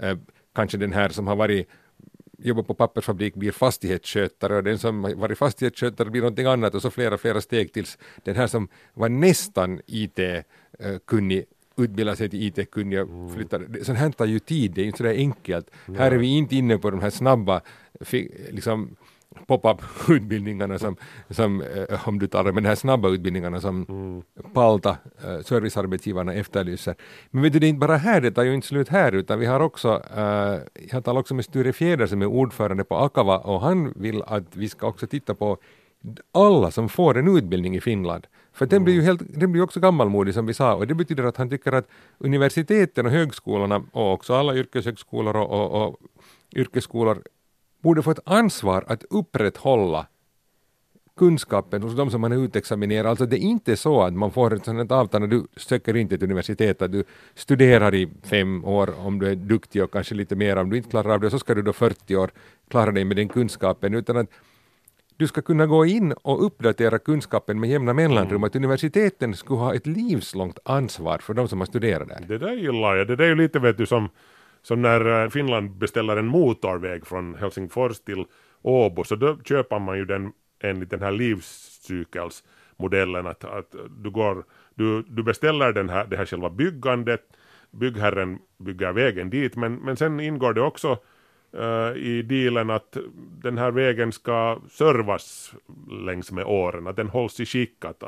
eh, 0.00 0.16
kanske 0.54 0.78
den 0.78 0.92
här 0.92 1.08
som 1.08 1.26
har 1.26 1.36
varit 1.36 1.68
jobbat 2.38 2.66
på 2.66 2.74
pappersfabrik 2.74 3.34
blir 3.34 3.52
fastighetsskötare 3.52 4.56
och 4.56 4.64
den 4.64 4.78
som 4.78 5.02
varit 5.02 5.38
fastighetsskötare 5.38 6.10
blir 6.10 6.20
någonting 6.20 6.46
annat 6.46 6.74
och 6.74 6.82
så 6.82 6.90
flera, 6.90 7.18
flera 7.18 7.40
steg 7.40 7.72
tills 7.72 7.98
den 8.24 8.36
här 8.36 8.46
som 8.46 8.68
var 8.94 9.08
nästan 9.08 9.80
IT-kunnig 9.86 11.44
utbildar 11.78 12.14
sig 12.14 12.28
till 12.30 12.42
IT-kunnig 12.42 13.00
och 13.02 13.32
flyttar. 13.34 13.58
Det- 13.58 13.84
Sånt 13.84 13.98
här 13.98 14.10
tar 14.10 14.24
ju 14.26 14.38
tid, 14.38 14.72
det 14.72 14.80
är 14.82 14.84
inte 14.86 14.98
sådär 14.98 15.14
enkelt. 15.14 15.70
Här 15.96 16.10
är 16.12 16.16
vi 16.18 16.26
inte 16.26 16.56
inne 16.56 16.78
på 16.78 16.90
de 16.90 17.00
här 17.00 17.10
snabba 17.10 17.60
liksom, 18.50 18.96
pop-up-utbildningarna 19.46 20.78
som, 20.84 20.96
som 21.30 21.62
eh, 21.62 22.08
om 22.08 22.18
du 22.18 22.26
talar 22.26 22.52
med 22.52 22.62
de 22.62 22.68
här 22.68 22.74
snabba 22.74 23.08
utbildningarna 23.08 23.60
som 23.60 24.22
Palta, 24.52 24.96
eh, 25.24 25.40
servicearbetsgivarna 25.40 26.34
efterlyser. 26.34 26.94
Men 27.30 27.42
vet 27.42 27.52
du, 27.52 27.58
det 27.58 27.66
är 27.66 27.68
inte 27.68 27.86
bara 27.86 27.96
här, 27.96 28.20
det 28.20 28.30
tar 28.30 28.42
ju 28.42 28.54
inte 28.54 28.66
slut 28.66 28.88
här, 28.88 29.12
utan 29.12 29.38
vi 29.38 29.46
har 29.46 29.60
också, 29.60 30.02
eh, 30.16 30.58
jag 30.90 31.04
talar 31.04 31.20
också 31.20 31.34
med 31.34 31.44
Sture 31.44 31.72
Fjäder 31.72 32.06
som 32.06 32.22
är 32.22 32.26
ordförande 32.26 32.84
på 32.84 32.96
Akava 32.96 33.38
och 33.38 33.60
han 33.60 33.92
vill 33.96 34.22
att 34.22 34.56
vi 34.56 34.68
ska 34.68 34.86
också 34.86 35.06
titta 35.06 35.34
på 35.34 35.58
alla 36.32 36.70
som 36.70 36.88
får 36.88 37.18
en 37.18 37.36
utbildning 37.36 37.76
i 37.76 37.80
Finland. 37.80 38.26
För 38.52 38.66
den 38.66 38.84
blir 38.84 38.94
ju 38.94 39.02
helt, 39.02 39.22
den 39.40 39.52
blir 39.52 39.62
också 39.62 39.80
gammalmodig 39.80 40.34
som 40.34 40.46
vi 40.46 40.54
sa 40.54 40.74
och 40.74 40.86
det 40.86 40.94
betyder 40.94 41.24
att 41.24 41.36
han 41.36 41.50
tycker 41.50 41.72
att 41.72 41.88
universiteten 42.18 43.06
och 43.06 43.12
högskolorna 43.12 43.82
och 43.92 44.12
också 44.12 44.34
alla 44.34 44.54
yrkeshögskolor 44.54 45.36
och, 45.36 45.50
och, 45.50 45.88
och 45.88 45.96
yrkesskolor 46.56 47.22
borde 47.86 48.02
få 48.02 48.10
ett 48.10 48.28
ansvar 48.28 48.84
att 48.86 49.04
upprätthålla 49.10 50.06
kunskapen 51.16 51.82
hos 51.82 51.96
de 51.96 52.10
som 52.10 52.20
man 52.20 52.32
är 52.32 52.36
utexaminerad. 52.36 53.06
Alltså 53.06 53.26
det 53.26 53.36
är 53.36 53.40
inte 53.40 53.76
så 53.76 54.02
att 54.02 54.14
man 54.14 54.30
får 54.30 54.54
ett 54.54 54.64
sådant 54.64 54.92
avtal 54.92 55.20
när 55.20 55.28
du 55.28 55.46
söker 55.56 55.96
in 55.96 56.08
till 56.08 56.16
ett 56.16 56.22
universitet 56.22 56.82
att 56.82 56.92
du 56.92 57.04
studerar 57.34 57.94
i 57.94 58.08
fem 58.22 58.64
år 58.64 58.94
om 59.06 59.18
du 59.18 59.26
är 59.28 59.34
duktig 59.34 59.84
och 59.84 59.92
kanske 59.92 60.14
lite 60.14 60.36
mer. 60.36 60.56
Om 60.56 60.70
du 60.70 60.76
inte 60.76 60.90
klarar 60.90 61.14
av 61.14 61.20
det 61.20 61.30
så 61.30 61.38
ska 61.38 61.54
du 61.54 61.62
då 61.62 61.72
40 61.72 62.16
år 62.16 62.30
klara 62.68 62.92
dig 62.92 63.04
med 63.04 63.16
den 63.16 63.28
kunskapen 63.28 63.94
utan 63.94 64.16
att 64.16 64.30
du 65.16 65.26
ska 65.26 65.42
kunna 65.42 65.66
gå 65.66 65.86
in 65.86 66.12
och 66.12 66.46
uppdatera 66.46 66.98
kunskapen 66.98 67.60
med 67.60 67.70
jämna 67.70 67.92
mellanrum. 67.92 68.44
Att 68.44 68.56
universiteten 68.56 69.34
skulle 69.34 69.60
ha 69.60 69.74
ett 69.74 69.86
livslångt 69.86 70.58
ansvar 70.64 71.18
för 71.18 71.34
de 71.34 71.48
som 71.48 71.58
har 71.58 71.66
studerat 71.66 72.08
där. 72.08 72.24
Det 72.28 72.38
där 72.38 72.52
gillar 72.52 72.96
jag. 72.96 73.06
Det 73.06 73.16
där 73.16 73.24
är 73.24 73.28
ju 73.28 73.34
lite 73.34 73.58
vet 73.58 73.76
du 73.78 73.86
som, 73.86 74.08
som 74.66 74.82
när 74.82 75.24
eh, 75.24 75.30
Finland 75.30 75.70
beställer 75.70 76.16
en 76.16 76.26
motorväg 76.26 77.06
från 77.06 77.34
Helsingfors 77.34 78.00
till 78.00 78.24
Åbo 78.62 79.04
så 79.04 79.16
då 79.16 79.38
köper 79.44 79.78
man 79.78 79.98
ju 79.98 80.04
den 80.04 80.32
enligt 80.60 80.90
den 80.90 81.02
här 81.02 81.12
livscykelsmodellen 81.12 83.26
att, 83.26 83.44
att 83.44 83.74
du, 84.02 84.10
går, 84.10 84.44
du, 84.74 85.02
du 85.02 85.22
beställer 85.22 85.72
den 85.72 85.88
här, 85.88 86.06
det 86.06 86.16
här 86.16 86.26
själva 86.26 86.50
byggandet, 86.50 87.22
byggherren 87.70 88.38
bygger 88.58 88.92
vägen 88.92 89.30
dit 89.30 89.56
men, 89.56 89.74
men 89.74 89.96
sen 89.96 90.20
ingår 90.20 90.52
det 90.52 90.60
också 90.60 90.98
eh, 91.52 91.92
i 91.96 92.22
dealen 92.22 92.70
att 92.70 92.96
den 93.42 93.58
här 93.58 93.70
vägen 93.70 94.12
ska 94.12 94.60
servas 94.70 95.54
längs 96.06 96.32
med 96.32 96.44
åren, 96.44 96.86
att 96.86 96.96
den 96.96 97.08
hålls 97.08 97.40
i 97.40 97.46
skick, 97.46 97.84
att 97.84 98.02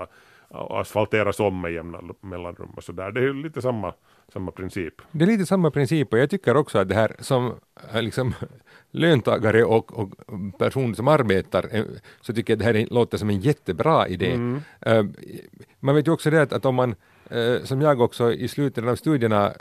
asfalteras 0.50 1.40
om 1.40 1.60
med 1.60 1.72
jämna 1.72 2.00
mellanrum 2.20 2.70
och 2.76 2.84
sådär. 2.84 3.10
Det 3.12 3.20
är 3.20 3.24
ju 3.24 3.42
lite 3.42 3.62
samma, 3.62 3.94
samma 4.32 4.50
princip. 4.50 4.94
Det 5.12 5.24
är 5.24 5.26
lite 5.26 5.46
samma 5.46 5.70
princip 5.70 6.12
och 6.12 6.18
jag 6.18 6.30
tycker 6.30 6.56
också 6.56 6.78
att 6.78 6.88
det 6.88 6.94
här 6.94 7.16
som 7.18 7.54
eh, 7.94 8.02
liksom, 8.02 8.34
löntagare 8.90 9.64
och, 9.64 9.98
och 9.98 10.10
person 10.58 10.94
som 10.94 11.08
arbetar 11.08 11.66
eh, 11.76 11.84
så 12.20 12.32
tycker 12.34 12.52
jag 12.52 12.58
det 12.58 12.64
här 12.64 12.76
är- 12.76 12.86
låter 12.90 13.18
som 13.18 13.30
en 13.30 13.40
jättebra 13.40 14.08
idé. 14.08 14.32
Eh, 14.80 15.04
Man 15.80 15.94
vet 15.94 16.06
ju 16.08 16.12
också 16.12 16.30
det 16.30 16.42
att, 16.42 16.52
att 16.52 16.64
om 16.64 16.74
man 16.74 16.94
som 17.64 17.80
jag 17.80 18.00
också 18.00 18.32
i 18.32 18.48
slutet 18.48 18.84
av 18.84 18.96
studierna 18.96 19.52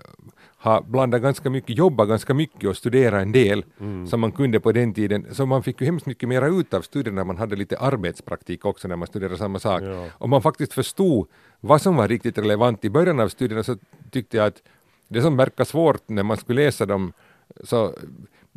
har 0.68 0.82
blandat 0.82 1.22
ganska 1.22 1.50
mycket, 1.50 1.78
jobbat 1.78 2.08
ganska 2.08 2.34
mycket 2.34 2.70
och 2.70 2.78
studerat 2.78 3.22
en 3.22 3.32
del 3.32 3.66
som 4.10 4.20
man 4.20 4.32
kunde 4.32 4.60
på 4.60 4.72
den 4.72 4.94
tiden. 4.94 5.26
Så 5.32 5.46
man 5.46 5.64
fick 5.64 5.82
ju 5.82 5.86
hemskt 5.86 6.06
mycket 6.06 6.30
mera 6.30 6.48
ut 6.48 6.74
av 6.74 6.82
studierna 6.82 7.24
man 7.24 7.38
hade 7.38 7.56
lite 7.56 7.78
arbetspraktik 7.78 8.66
också 8.66 8.88
när 8.88 8.96
man 8.96 9.08
studerade 9.08 9.38
samma 9.38 9.60
sak. 9.60 9.84
Ja. 9.84 10.06
Och 10.14 10.30
man 10.30 10.42
faktiskt 10.42 10.74
förstod 10.74 11.28
vad 11.60 11.82
som 11.82 11.96
var 11.96 12.08
riktigt 12.08 12.38
relevant. 12.38 12.86
I 12.86 12.90
början 12.90 13.20
av 13.20 13.30
studierna 13.30 13.64
så 13.64 13.78
tyckte 14.12 14.38
jag 14.38 14.48
att 14.48 14.62
det 15.08 15.22
som 15.22 15.38
verkar 15.38 15.64
svårt 15.64 16.10
när 16.10 16.24
man 16.24 16.38
skulle 16.38 16.66
läsa 16.66 16.86
dem 16.86 17.14
så 17.64 17.94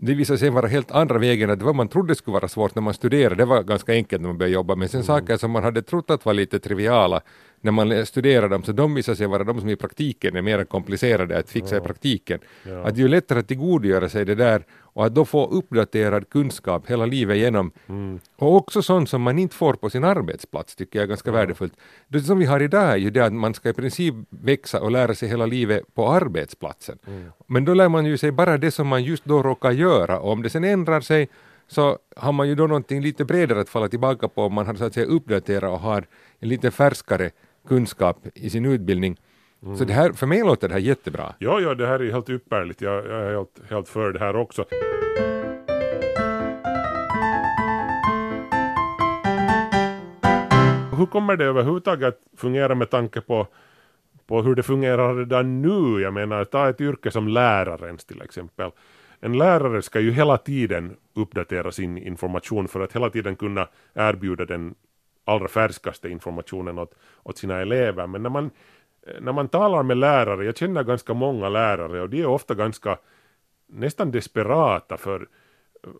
det 0.02 0.14
visade 0.14 0.38
sig 0.38 0.50
vara 0.50 0.66
helt 0.66 0.90
andra 0.90 1.18
vägen, 1.18 1.50
att 1.50 1.62
vad 1.62 1.74
man 1.74 1.88
trodde 1.88 2.14
skulle 2.14 2.32
vara 2.32 2.48
svårt 2.48 2.74
när 2.74 2.82
man 2.82 2.94
studerade, 2.94 3.34
det 3.34 3.44
var 3.44 3.62
ganska 3.62 3.92
enkelt 3.92 4.22
när 4.22 4.28
man 4.28 4.38
började 4.38 4.54
jobba, 4.54 4.74
men 4.74 4.88
sen 4.88 5.04
saker 5.04 5.36
som 5.36 5.50
man 5.50 5.62
hade 5.62 5.82
trott 5.82 6.10
att 6.10 6.24
var 6.24 6.34
lite 6.34 6.58
triviala, 6.58 7.20
när 7.60 7.72
man 7.72 8.06
studerade 8.06 8.48
dem, 8.48 8.62
så 8.62 8.72
de 8.72 8.94
visade 8.94 9.16
sig 9.16 9.26
vara 9.26 9.44
de 9.44 9.60
som 9.60 9.68
i 9.68 9.76
praktiken 9.76 10.36
är 10.36 10.42
mer 10.42 10.64
komplicerade 10.64 11.38
att 11.38 11.50
fixa 11.50 11.76
i 11.76 11.80
praktiken. 11.80 12.38
Ja. 12.62 12.84
Att 12.84 12.96
det 12.96 13.02
är 13.02 13.08
lättare 13.08 13.38
att 13.38 13.48
tillgodogöra 13.48 14.08
sig 14.08 14.24
det 14.24 14.34
där 14.34 14.64
och 14.92 15.06
att 15.06 15.14
då 15.14 15.24
få 15.24 15.46
uppdaterad 15.46 16.28
kunskap 16.28 16.90
hela 16.90 17.06
livet 17.06 17.36
igenom. 17.36 17.70
Och 18.36 18.56
också 18.56 18.82
sånt 18.82 19.08
som 19.08 19.22
man 19.22 19.38
inte 19.38 19.56
får 19.56 19.74
på 19.74 19.90
sin 19.90 20.04
arbetsplats 20.04 20.76
tycker 20.76 20.98
jag 20.98 21.04
är 21.04 21.08
ganska 21.08 21.30
värdefullt. 21.32 21.72
Det 22.08 22.20
som 22.20 22.38
vi 22.38 22.44
har 22.44 22.62
idag 22.62 22.82
är 22.82 22.96
ju 22.96 23.10
det 23.10 23.20
att 23.20 23.32
man 23.32 23.54
ska 23.54 23.68
i 23.68 23.72
princip 23.72 24.14
växa 24.28 24.80
och 24.80 24.90
lära 24.90 25.14
sig 25.14 25.28
hela 25.28 25.46
livet 25.46 25.94
på 25.94 26.08
arbetsplatsen. 26.08 26.98
Men 27.46 27.64
då 27.64 27.74
lär 27.74 27.88
man 27.88 28.06
ju 28.06 28.16
sig 28.16 28.32
bara 28.32 28.58
det 28.58 28.70
som 28.70 28.86
man 28.86 29.04
just 29.04 29.24
då 29.24 29.42
råkar 29.42 29.70
göra 29.70 30.20
och 30.20 30.32
om 30.32 30.42
det 30.42 30.50
sen 30.50 30.64
ändrar 30.64 31.00
sig 31.00 31.28
så 31.68 31.98
har 32.16 32.32
man 32.32 32.48
ju 32.48 32.54
då 32.54 32.66
någonting 32.66 33.02
lite 33.02 33.24
bredare 33.24 33.60
att 33.60 33.68
falla 33.68 33.88
tillbaka 33.88 34.28
på 34.28 34.42
om 34.42 34.54
man 34.54 34.66
har 34.66 34.74
så 34.74 34.84
att 34.84 34.94
säga 34.94 35.06
uppdaterat 35.06 35.70
och 35.70 35.80
har 35.80 36.06
en 36.38 36.48
lite 36.48 36.70
färskare 36.70 37.30
kunskap 37.68 38.26
i 38.34 38.50
sin 38.50 38.66
utbildning. 38.66 39.16
Så 39.78 39.84
det 39.84 39.92
här, 39.92 40.12
för 40.12 40.26
mig 40.26 40.40
låter 40.40 40.68
det 40.68 40.74
här 40.74 40.80
jättebra. 40.80 41.34
Ja, 41.38 41.60
ja, 41.60 41.74
det 41.74 41.86
här 41.86 42.02
är 42.02 42.12
helt 42.12 42.30
ypperligt. 42.30 42.80
Jag, 42.80 43.06
jag 43.06 43.20
är 43.20 43.30
helt, 43.30 43.60
helt 43.70 43.88
för 43.88 44.12
det 44.12 44.18
här 44.18 44.36
också. 44.36 44.64
Hur 50.96 51.06
kommer 51.06 51.36
det 51.36 51.44
överhuvudtaget 51.44 52.08
att 52.08 52.40
fungera 52.40 52.74
med 52.74 52.90
tanke 52.90 53.20
på, 53.20 53.46
på 54.26 54.42
hur 54.42 54.54
det 54.54 54.62
fungerar 54.62 55.14
redan 55.14 55.62
nu? 55.62 56.02
Jag 56.02 56.14
menar, 56.14 56.44
ta 56.44 56.68
ett 56.68 56.80
yrke 56.80 57.10
som 57.10 57.28
lärarens 57.28 58.04
till 58.04 58.22
exempel. 58.22 58.70
En 59.20 59.38
lärare 59.38 59.82
ska 59.82 60.00
ju 60.00 60.10
hela 60.10 60.38
tiden 60.38 60.96
uppdatera 61.14 61.72
sin 61.72 61.98
information 61.98 62.68
för 62.68 62.80
att 62.80 62.92
hela 62.92 63.10
tiden 63.10 63.36
kunna 63.36 63.68
erbjuda 63.94 64.44
den 64.44 64.74
allra 65.30 65.48
färskaste 65.48 66.08
informationen 66.08 66.78
åt, 66.78 66.94
åt 67.22 67.38
sina 67.38 67.60
elever. 67.60 68.06
Men 68.06 68.22
när 68.22 68.30
man, 68.30 68.50
när 69.20 69.32
man 69.32 69.48
talar 69.48 69.82
med 69.82 69.96
lärare, 69.96 70.44
jag 70.44 70.56
känner 70.56 70.84
ganska 70.84 71.14
många 71.14 71.48
lärare 71.48 72.02
och 72.02 72.10
de 72.10 72.22
är 72.22 72.26
ofta 72.26 72.54
ganska 72.54 72.98
nästan 73.66 74.10
desperata 74.10 74.96
för 74.96 75.28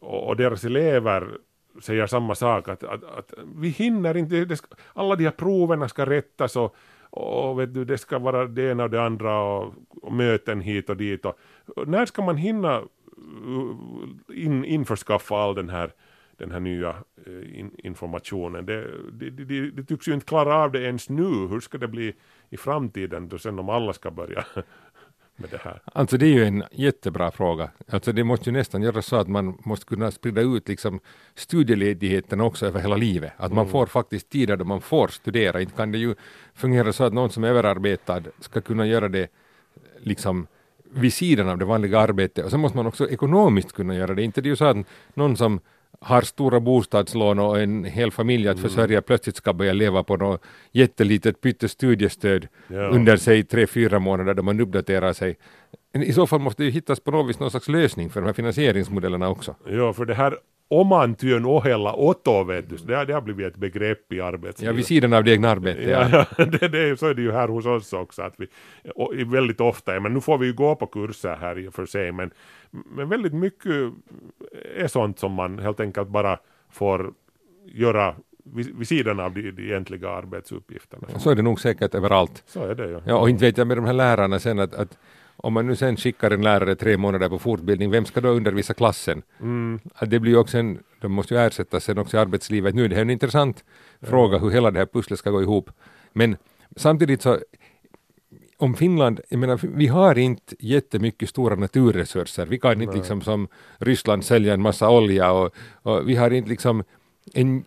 och, 0.00 0.28
och 0.28 0.36
deras 0.36 0.64
elever 0.64 1.38
säger 1.80 2.06
samma 2.06 2.34
sak 2.34 2.68
att, 2.68 2.84
att, 2.84 3.04
att 3.04 3.34
vi 3.56 3.68
hinner 3.68 4.16
inte, 4.16 4.44
det 4.44 4.56
ska, 4.56 4.68
alla 4.92 5.16
de 5.16 5.24
här 5.24 5.30
proverna 5.30 5.88
ska 5.88 6.06
rättas 6.06 6.56
och, 6.56 6.76
och 7.10 7.60
vet 7.60 7.74
du, 7.74 7.84
det 7.84 7.98
ska 7.98 8.18
vara 8.18 8.46
det 8.46 8.70
ena 8.70 8.84
och 8.84 8.90
det 8.90 9.02
andra 9.02 9.42
och, 9.42 9.74
och 10.02 10.12
möten 10.12 10.60
hit 10.60 10.90
och 10.90 10.96
dit 10.96 11.24
och, 11.24 11.38
och 11.76 11.88
när 11.88 12.06
ska 12.06 12.22
man 12.22 12.36
hinna 12.36 12.80
uh, 12.80 13.74
in, 14.28 14.64
införskaffa 14.64 15.36
all 15.36 15.54
den 15.54 15.68
här 15.68 15.92
den 16.40 16.50
här 16.50 16.60
nya 16.60 16.88
eh, 17.26 17.58
in, 17.58 17.70
informationen. 17.78 18.66
Det, 18.66 18.80
det, 19.12 19.30
det, 19.30 19.44
det, 19.44 19.70
det 19.70 19.84
tycks 19.84 20.08
ju 20.08 20.14
inte 20.14 20.26
klara 20.26 20.56
av 20.56 20.72
det 20.72 20.82
ens 20.82 21.08
nu. 21.08 21.48
Hur 21.48 21.60
ska 21.60 21.78
det 21.78 21.88
bli 21.88 22.14
i 22.50 22.56
framtiden 22.56 23.28
då 23.28 23.38
sen 23.38 23.58
om 23.58 23.68
alla 23.68 23.92
ska 23.92 24.10
börja 24.10 24.44
med 25.36 25.50
det 25.50 25.60
här? 25.62 25.82
Alltså 25.84 26.16
det 26.16 26.26
är 26.26 26.34
ju 26.34 26.44
en 26.44 26.64
jättebra 26.72 27.30
fråga. 27.30 27.70
Alltså 27.88 28.12
det 28.12 28.24
måste 28.24 28.50
ju 28.50 28.52
nästan 28.52 28.82
göras 28.82 29.06
så 29.06 29.16
att 29.16 29.28
man 29.28 29.58
måste 29.64 29.86
kunna 29.86 30.10
sprida 30.10 30.40
ut 30.40 30.68
liksom 30.68 31.00
studieledigheten 31.34 32.40
också 32.40 32.66
över 32.66 32.80
hela 32.80 32.96
livet. 32.96 33.32
Att 33.36 33.52
man 33.52 33.68
får 33.68 33.86
faktiskt 33.86 34.30
tider 34.30 34.56
då 34.56 34.64
man 34.64 34.80
får 34.80 35.08
studera. 35.08 35.60
Inte 35.60 35.76
kan 35.76 35.92
det 35.92 35.98
ju 35.98 36.14
fungera 36.54 36.92
så 36.92 37.04
att 37.04 37.12
någon 37.12 37.30
som 37.30 37.44
är 37.44 37.48
överarbetad 37.48 38.22
ska 38.40 38.60
kunna 38.60 38.86
göra 38.86 39.08
det 39.08 39.28
liksom 39.98 40.46
vid 40.92 41.12
sidan 41.12 41.48
av 41.48 41.58
det 41.58 41.64
vanliga 41.64 42.00
arbetet. 42.00 42.44
Och 42.44 42.50
så 42.50 42.58
måste 42.58 42.76
man 42.76 42.86
också 42.86 43.10
ekonomiskt 43.10 43.72
kunna 43.72 43.94
göra 43.94 44.14
det. 44.14 44.22
Inte 44.22 44.40
det 44.40 44.46
är 44.46 44.50
ju 44.50 44.56
så 44.56 44.64
att 44.64 44.86
någon 45.14 45.36
som 45.36 45.60
har 46.00 46.22
stora 46.22 46.60
bostadslån 46.60 47.38
och 47.38 47.60
en 47.60 47.84
hel 47.84 48.10
familj 48.10 48.48
att 48.48 48.58
försörja 48.60 49.02
plötsligt 49.02 49.36
ska 49.36 49.52
börja 49.52 49.72
leva 49.72 50.02
på 50.02 50.16
något 50.16 50.42
jättelitet 50.72 51.40
pyttestudiestöd 51.40 52.48
Ja. 52.68 52.88
under 52.88 53.16
sig 53.16 53.44
tre, 53.44 53.66
fyra 53.66 53.98
månader 53.98 54.34
då 54.34 54.42
man 54.42 54.60
uppdaterar 54.60 55.12
sig. 55.12 55.36
I 55.94 56.12
så 56.12 56.26
fall 56.26 56.40
måste 56.40 56.62
det 56.62 56.70
hittas 56.70 57.00
på 57.00 57.10
något 57.10 57.28
vis 57.30 57.38
någon 57.40 57.50
slags 57.50 57.68
lösning 57.68 58.10
för 58.10 58.20
de 58.20 58.26
här 58.26 58.32
finansieringsmodellerna 58.32 59.28
också. 59.28 59.54
Ja, 59.68 59.92
för 59.92 60.04
det 60.04 60.14
här 60.14 60.36
omantyön 60.70 61.46
ohella 61.46 61.92
otto, 61.94 62.44
vet 62.44 62.70
du, 62.70 62.78
så 62.78 62.84
det 62.86 62.96
har, 62.96 63.04
det 63.04 63.12
har 63.12 63.20
blivit 63.20 63.46
ett 63.46 63.56
begrepp 63.56 64.12
i 64.12 64.16
Ja, 64.16 64.24
arbetslivet. 64.24 64.76
vid 64.76 64.86
sidan 64.86 65.12
av 65.12 65.24
det 65.24 65.32
egna 65.32 65.50
arbetet. 65.50 65.88
Ja. 65.88 66.08
Ja, 66.12 66.26
ja 66.38 66.44
det, 66.60 66.68
det, 66.68 66.98
så 66.98 67.06
är 67.06 67.14
det 67.14 67.22
ju 67.22 67.32
här 67.32 67.48
hos 67.48 67.66
oss 67.66 67.92
också, 67.92 68.22
att 68.22 68.34
vi 68.36 68.46
och, 68.94 69.12
väldigt 69.26 69.60
ofta, 69.60 70.00
men 70.00 70.14
nu 70.14 70.20
får 70.20 70.38
vi 70.38 70.46
ju 70.46 70.52
gå 70.52 70.74
på 70.76 70.86
kurser 70.86 71.36
här 71.40 71.58
i 71.58 71.68
och 71.68 71.74
för 71.74 71.86
sig, 71.86 72.12
men, 72.12 72.30
men 72.70 73.08
väldigt 73.08 73.34
mycket 73.34 73.92
är 74.76 74.86
sånt 74.86 75.18
som 75.18 75.32
man 75.32 75.58
helt 75.58 75.80
enkelt 75.80 76.08
bara 76.08 76.38
får 76.72 77.12
göra 77.64 78.14
vid, 78.44 78.78
vid 78.78 78.88
sidan 78.88 79.20
av 79.20 79.34
de, 79.34 79.50
de 79.50 79.62
egentliga 79.62 80.08
arbetsuppgifterna. 80.10 81.18
Så 81.18 81.30
är 81.30 81.34
det 81.34 81.42
nog 81.42 81.60
säkert 81.60 81.94
överallt. 81.94 82.42
Så 82.46 82.64
är 82.64 82.74
det 82.74 82.86
ju. 82.86 83.00
Ja, 83.06 83.18
och 83.18 83.30
inte 83.30 83.44
vet 83.44 83.58
jag 83.58 83.66
med 83.66 83.76
de 83.76 83.84
här 83.84 83.92
lärarna 83.92 84.38
sen 84.38 84.58
att, 84.58 84.74
att 84.74 84.98
om 85.42 85.52
man 85.52 85.66
nu 85.66 85.76
sen 85.76 85.96
skickar 85.96 86.30
en 86.30 86.42
lärare 86.42 86.74
tre 86.74 86.96
månader 86.96 87.28
på 87.28 87.38
fortbildning, 87.38 87.90
vem 87.90 88.04
ska 88.04 88.20
då 88.20 88.28
undervisa 88.28 88.74
klassen? 88.74 89.22
Mm, 89.40 89.80
det 90.06 90.20
blir 90.20 90.32
ju 90.32 90.38
också 90.38 90.58
en, 90.58 90.78
de 91.00 91.12
måste 91.12 91.34
ju 91.34 91.40
ersättas 91.40 91.84
sen 91.84 91.98
också 91.98 92.16
i 92.16 92.20
arbetslivet. 92.20 92.74
Nu 92.74 92.84
är 92.84 92.88
det 92.88 92.94
här 92.94 93.02
en 93.02 93.10
intressant 93.10 93.64
fråga 94.00 94.38
hur 94.38 94.50
hela 94.50 94.70
det 94.70 94.78
här 94.78 94.86
pusslet 94.86 95.18
ska 95.18 95.30
gå 95.30 95.42
ihop. 95.42 95.70
Men 96.12 96.36
samtidigt 96.76 97.22
så 97.22 97.38
om 98.56 98.74
Finland, 98.74 99.20
jag 99.28 99.38
menar, 99.40 99.60
vi 99.62 99.86
har 99.86 100.18
inte 100.18 100.54
jättemycket 100.58 101.28
stora 101.28 101.54
naturresurser. 101.54 102.46
Vi 102.46 102.58
kan 102.58 102.82
inte 102.82 102.96
liksom 102.96 103.20
som 103.20 103.48
Ryssland 103.78 104.24
sälja 104.24 104.54
en 104.54 104.62
massa 104.62 104.90
olja 104.90 105.32
och, 105.32 105.54
och 105.82 106.08
vi 106.08 106.16
har 106.16 106.30
inte 106.30 106.48
liksom 106.48 106.84
en 107.34 107.64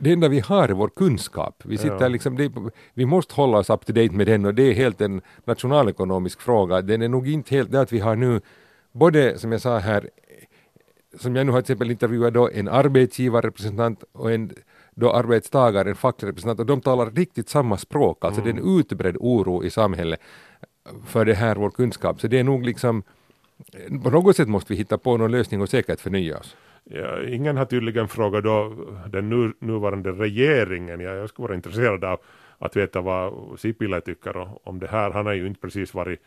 det 0.00 0.12
enda 0.12 0.28
vi 0.28 0.40
har 0.40 0.68
är 0.68 0.72
vår 0.72 0.88
kunskap. 0.88 1.62
Vi, 1.64 1.78
sitter 1.78 2.00
Ja. 2.00 2.08
liksom, 2.08 2.36
det, 2.36 2.52
vi 2.94 3.06
måste 3.06 3.34
hålla 3.34 3.58
oss 3.58 3.70
up 3.70 3.86
to 3.86 3.92
date 3.92 4.14
med 4.14 4.26
den 4.26 4.44
och 4.44 4.54
det 4.54 4.62
är 4.62 4.74
helt 4.74 5.00
en 5.00 5.20
nationalekonomisk 5.44 6.40
fråga. 6.40 6.82
Den 6.82 7.02
är 7.02 7.08
nog 7.08 7.28
inte 7.28 7.54
helt 7.54 7.72
det 7.72 7.80
att 7.80 7.92
vi 7.92 7.98
har 7.98 8.16
nu 8.16 8.40
både, 8.92 9.38
som 9.38 9.52
jag 9.52 9.60
sa 9.60 9.78
här, 9.78 10.10
som 11.18 11.36
jag 11.36 11.46
nu 11.46 11.52
har 11.52 11.60
till 11.60 11.72
exempel 11.72 11.90
intervjuat 11.90 12.34
då 12.34 12.50
en 12.50 12.68
arbetsgivarrepresentant 12.68 14.04
och 14.12 14.32
en 14.32 14.52
då 14.94 15.12
arbetstagare, 15.12 15.88
en 15.88 15.96
facklig 15.96 16.28
representant 16.28 16.60
och 16.60 16.66
de 16.66 16.80
talar 16.80 17.10
riktigt 17.10 17.48
samma 17.48 17.76
språk. 17.76 18.24
Alltså 18.24 18.40
det 18.40 18.50
är 18.50 18.54
en 18.54 18.80
utbredd 18.80 19.16
oro 19.20 19.64
i 19.64 19.70
samhället 19.70 20.20
för 21.06 21.24
det 21.24 21.34
här, 21.34 21.56
vår 21.56 21.70
kunskap. 21.70 22.20
Så 22.20 22.26
det 22.26 22.38
är 22.38 22.44
nog 22.44 22.64
liksom 22.64 23.02
på 24.02 24.10
något 24.10 24.36
sätt 24.36 24.48
måste 24.48 24.72
vi 24.72 24.76
hitta 24.76 24.98
på 24.98 25.16
någon 25.16 25.30
lösning 25.30 25.60
och 25.60 25.68
säkert 25.68 26.00
förnya 26.00 26.38
oss. 26.38 26.56
Ja, 26.84 27.22
ingen 27.22 27.56
har 27.56 27.64
tydligen 27.64 28.08
frågat 28.08 28.44
då 28.44 28.74
den 29.08 29.28
nu, 29.28 29.52
nuvarande 29.58 30.12
regeringen. 30.12 31.00
Ja, 31.00 31.10
jag 31.10 31.28
skulle 31.28 31.46
vara 31.46 31.54
intresserad 31.54 32.04
av 32.04 32.20
att 32.58 32.76
veta 32.76 33.00
vad 33.00 33.32
Sipilä 33.60 34.00
tycker 34.00 34.48
om 34.68 34.78
det 34.78 34.86
här. 34.86 35.10
Han 35.10 35.26
har 35.26 35.32
ju 35.32 35.46
inte 35.46 35.60
precis 35.60 35.94
varit, 35.94 36.20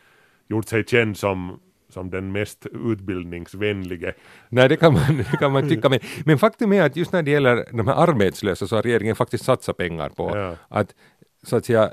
gjort 0.48 0.68
sig 0.68 0.84
känd 0.84 1.16
som, 1.16 1.60
som 1.88 2.10
den 2.10 2.32
mest 2.32 2.66
utbildningsvänlige. 2.66 4.12
Nej, 4.48 4.68
det 4.68 4.76
kan 4.76 4.92
man, 4.92 5.16
det 5.30 5.36
kan 5.38 5.52
man 5.52 5.68
tycka. 5.68 5.88
Men, 5.88 5.98
men 6.24 6.38
faktum 6.38 6.72
är 6.72 6.82
att 6.82 6.96
just 6.96 7.12
när 7.12 7.22
det 7.22 7.30
gäller 7.30 7.64
de 7.72 7.88
här 7.88 7.94
arbetslösa 8.08 8.66
så 8.66 8.76
har 8.76 8.82
regeringen 8.82 9.16
faktiskt 9.16 9.44
satsat 9.44 9.76
pengar 9.76 10.08
på 10.08 10.36
Ja. 10.36 10.56
att 10.68 10.94
så 11.42 11.56
att 11.56 11.64
säga 11.64 11.90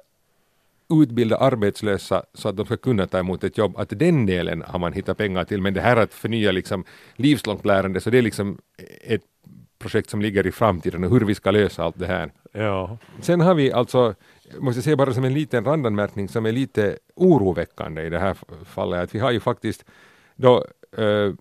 utbilda 0.92 1.38
arbetslösa 1.38 2.24
så 2.34 2.50
att 2.50 2.58
de 2.58 2.66
ska 2.66 2.78
kunna 2.78 3.08
ta 3.08 3.20
emot 3.20 3.44
ett 3.44 3.58
jobb. 3.58 3.78
Att 3.78 3.90
den 3.90 4.26
delen 4.26 4.64
har 4.68 4.80
man 4.80 4.94
hittat 4.94 5.18
pengar 5.18 5.44
till. 5.44 5.62
Men 5.62 5.74
det 5.74 5.82
här 5.82 5.98
att 5.98 6.14
förnya 6.14 6.52
liksom 6.52 6.84
livslångt 7.16 7.66
lärande, 7.66 8.02
så 8.02 8.10
det 8.10 8.18
är 8.18 8.22
liksom 8.22 8.58
ett 9.02 9.22
projekt 9.80 10.10
som 10.10 10.22
ligger 10.22 10.48
i 10.48 10.52
framtiden 10.52 11.04
och 11.04 11.10
hur 11.10 11.20
vi 11.20 11.36
ska 11.36 11.52
lösa 11.52 11.84
allt 11.84 12.00
det 12.00 12.08
här. 12.08 12.32
Ja, 12.52 12.98
Sen 13.22 13.42
har 13.42 13.56
vi 13.56 13.72
alltså, 13.72 14.16
måste 14.60 14.78
jag 14.78 14.84
säga 14.84 14.96
bara 14.96 15.14
som 15.14 15.26
en 15.26 15.34
liten 15.34 15.66
randanmärkning 15.66 16.28
som 16.30 16.46
är 16.46 16.52
lite 16.52 16.98
oroväckande 17.16 18.02
i 18.02 18.10
det 18.10 18.20
här 18.20 18.38
fallet, 18.66 19.04
att 19.04 19.16
vi 19.16 19.20
har 19.20 19.32
ju 19.32 19.40
faktiskt 19.40 19.86
då, 20.36 20.66
eh, 20.98 21.34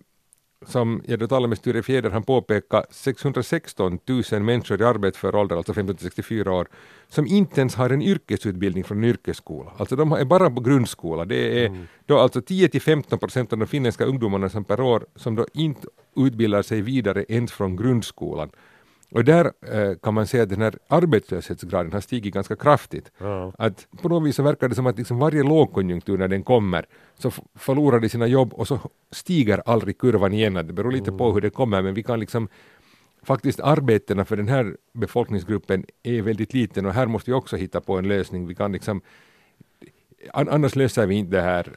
som 0.65 1.01
talade 1.29 1.47
med 1.47 1.57
Sture 1.57 1.83
Fjäder, 1.83 2.09
han 2.09 2.23
påpekade 2.23 2.85
616 2.91 3.99
000 4.31 4.41
människor 4.41 4.81
i 4.81 4.83
arbetsför 4.83 5.35
ålder, 5.35 5.55
alltså 5.55 5.73
15-64 5.73 6.49
år, 6.49 6.67
som 7.07 7.27
inte 7.27 7.61
ens 7.61 7.75
har 7.75 7.89
en 7.89 8.01
yrkesutbildning 8.01 8.83
från 8.83 8.97
en 8.97 9.09
yrkesskola. 9.09 9.71
Alltså 9.77 9.95
de 9.95 10.11
är 10.11 10.25
bara 10.25 10.49
på 10.49 10.61
grundskola. 10.61 11.25
Det 11.25 11.65
är 11.65 11.87
då 12.05 12.19
alltså 12.19 12.39
10-15 12.39 13.17
procent 13.17 13.53
av 13.53 13.59
de 13.59 13.67
finländska 13.67 14.05
ungdomarna 14.05 14.49
som 14.49 14.63
per 14.63 14.81
år 14.81 15.05
som 15.15 15.35
då 15.35 15.45
inte 15.53 15.87
utbildar 16.15 16.61
sig 16.61 16.81
vidare 16.81 17.25
ens 17.29 17.51
från 17.51 17.75
grundskolan. 17.75 18.49
Och 19.11 19.23
där 19.23 19.45
eh, 19.71 19.95
kan 20.03 20.13
man 20.13 20.27
säga 20.27 20.43
att 20.43 20.49
den 20.49 20.61
här 20.61 20.75
arbetslöshetsgraden 20.87 21.93
har 21.93 22.01
stigit 22.01 22.33
ganska 22.33 22.55
kraftigt. 22.55 23.11
ja. 23.17 23.53
Att 23.57 23.87
på 24.01 24.09
något 24.09 24.27
vis 24.27 24.35
så 24.35 24.43
verkar 24.43 24.69
det 24.69 24.75
som 24.75 24.87
att 24.87 24.97
liksom 24.97 25.19
varje 25.19 25.43
lågkonjunktur 25.43 26.17
när 26.17 26.27
den 26.27 26.43
kommer 26.43 26.85
så 27.17 27.31
förlorar 27.55 27.99
de 27.99 28.09
sina 28.09 28.27
jobb 28.27 28.53
och 28.53 28.67
så 28.67 28.79
stiger 29.11 29.61
aldrig 29.65 29.97
kurvan 29.97 30.33
igen. 30.33 30.53
Det 30.53 30.63
beror 30.73 30.91
lite 30.91 31.11
på 31.11 31.31
hur 31.33 31.41
det 31.41 31.49
kommer 31.49 31.81
men 31.81 31.93
vi 31.93 32.03
kan 32.03 32.19
liksom 32.19 32.47
faktiskt 33.23 33.59
arbetena 33.59 34.25
för 34.25 34.37
den 34.37 34.47
här 34.47 34.77
befolkningsgruppen 34.93 35.85
är 36.03 36.21
väldigt 36.21 36.53
liten 36.53 36.85
och 36.85 36.93
här 36.93 37.05
måste 37.07 37.31
vi 37.31 37.35
också 37.35 37.55
hitta 37.57 37.81
på 37.81 37.97
en 37.97 38.07
lösning. 38.07 38.47
Vi 38.47 38.55
kan 38.55 38.71
liksom 38.71 39.01
an- 40.33 40.49
annars 40.49 40.75
löser 40.75 41.07
vi 41.07 41.15
inte 41.15 41.35
det 41.37 41.41
här 41.41 41.75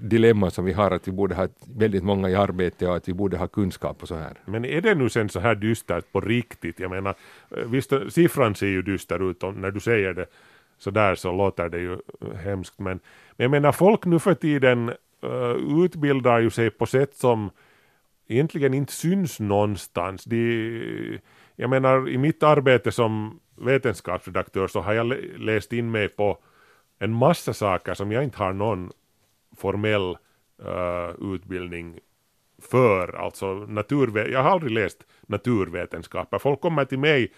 dilemma 0.00 0.50
som 0.50 0.64
vi 0.64 0.72
har 0.72 0.90
att 0.90 1.08
vi 1.08 1.12
borde 1.12 1.34
ha 1.34 1.48
väldigt 1.76 2.04
många 2.04 2.30
i 2.30 2.34
arbete 2.34 2.86
och 2.86 2.96
att 2.96 3.08
vi 3.08 3.12
borde 3.12 3.36
ha 3.36 3.46
kunskap 3.46 4.02
och 4.02 4.08
så 4.08 4.14
här. 4.14 4.32
Men 4.44 4.64
är 4.64 4.80
det 4.80 4.94
nu 4.94 5.08
sen 5.08 5.28
så 5.28 5.40
här 5.40 5.54
dystert 5.54 6.12
på 6.12 6.20
riktigt? 6.20 6.80
Jag 6.80 6.90
menar, 6.90 7.14
eh, 7.56 7.64
visst 7.64 7.92
eh, 7.92 8.08
siffran 8.08 8.54
ser 8.54 8.66
ju 8.66 8.82
dyster 8.82 9.30
ut 9.30 9.42
och 9.42 9.56
när 9.56 9.70
du 9.70 9.80
säger 9.80 10.14
det 10.14 10.26
så 10.78 10.90
där 10.90 11.14
så 11.14 11.32
låter 11.32 11.68
det 11.68 11.78
ju 11.78 11.92
eh, 11.92 12.36
hemskt. 12.44 12.78
Men, 12.78 13.00
men 13.36 13.44
jag 13.44 13.50
menar, 13.50 13.72
folk 13.72 14.04
nu 14.04 14.18
för 14.18 14.34
tiden 14.34 14.92
uh, 15.24 15.84
utbildar 15.84 16.40
ju 16.40 16.50
sig 16.50 16.70
på 16.70 16.86
sätt 16.86 17.16
som 17.16 17.50
egentligen 18.28 18.74
inte 18.74 18.92
syns 18.92 19.40
någonstans. 19.40 20.24
De, 20.24 21.18
jag 21.56 21.70
menar, 21.70 22.08
i 22.08 22.18
mitt 22.18 22.42
arbete 22.42 22.92
som 22.92 23.40
vetenskapsredaktör 23.56 24.66
så 24.66 24.80
har 24.80 24.92
jag 24.92 25.14
läst 25.38 25.72
in 25.72 25.90
mig 25.90 26.08
på 26.08 26.38
en 26.98 27.12
massa 27.12 27.52
saker 27.52 27.94
som 27.94 28.12
jag 28.12 28.24
inte 28.24 28.38
har 28.38 28.52
någon 28.52 28.92
formell 29.60 30.16
uh, 30.62 31.34
utbildning 31.34 31.98
för, 32.70 33.16
alltså 33.16 33.46
naturve- 33.46 34.28
jag 34.32 34.42
har 34.42 34.50
aldrig 34.50 34.72
läst 34.72 35.06
naturvetenskaper. 35.26 36.38
Folk 36.38 36.60
kommer 36.60 36.84
till 36.84 36.98
mig, 36.98 37.32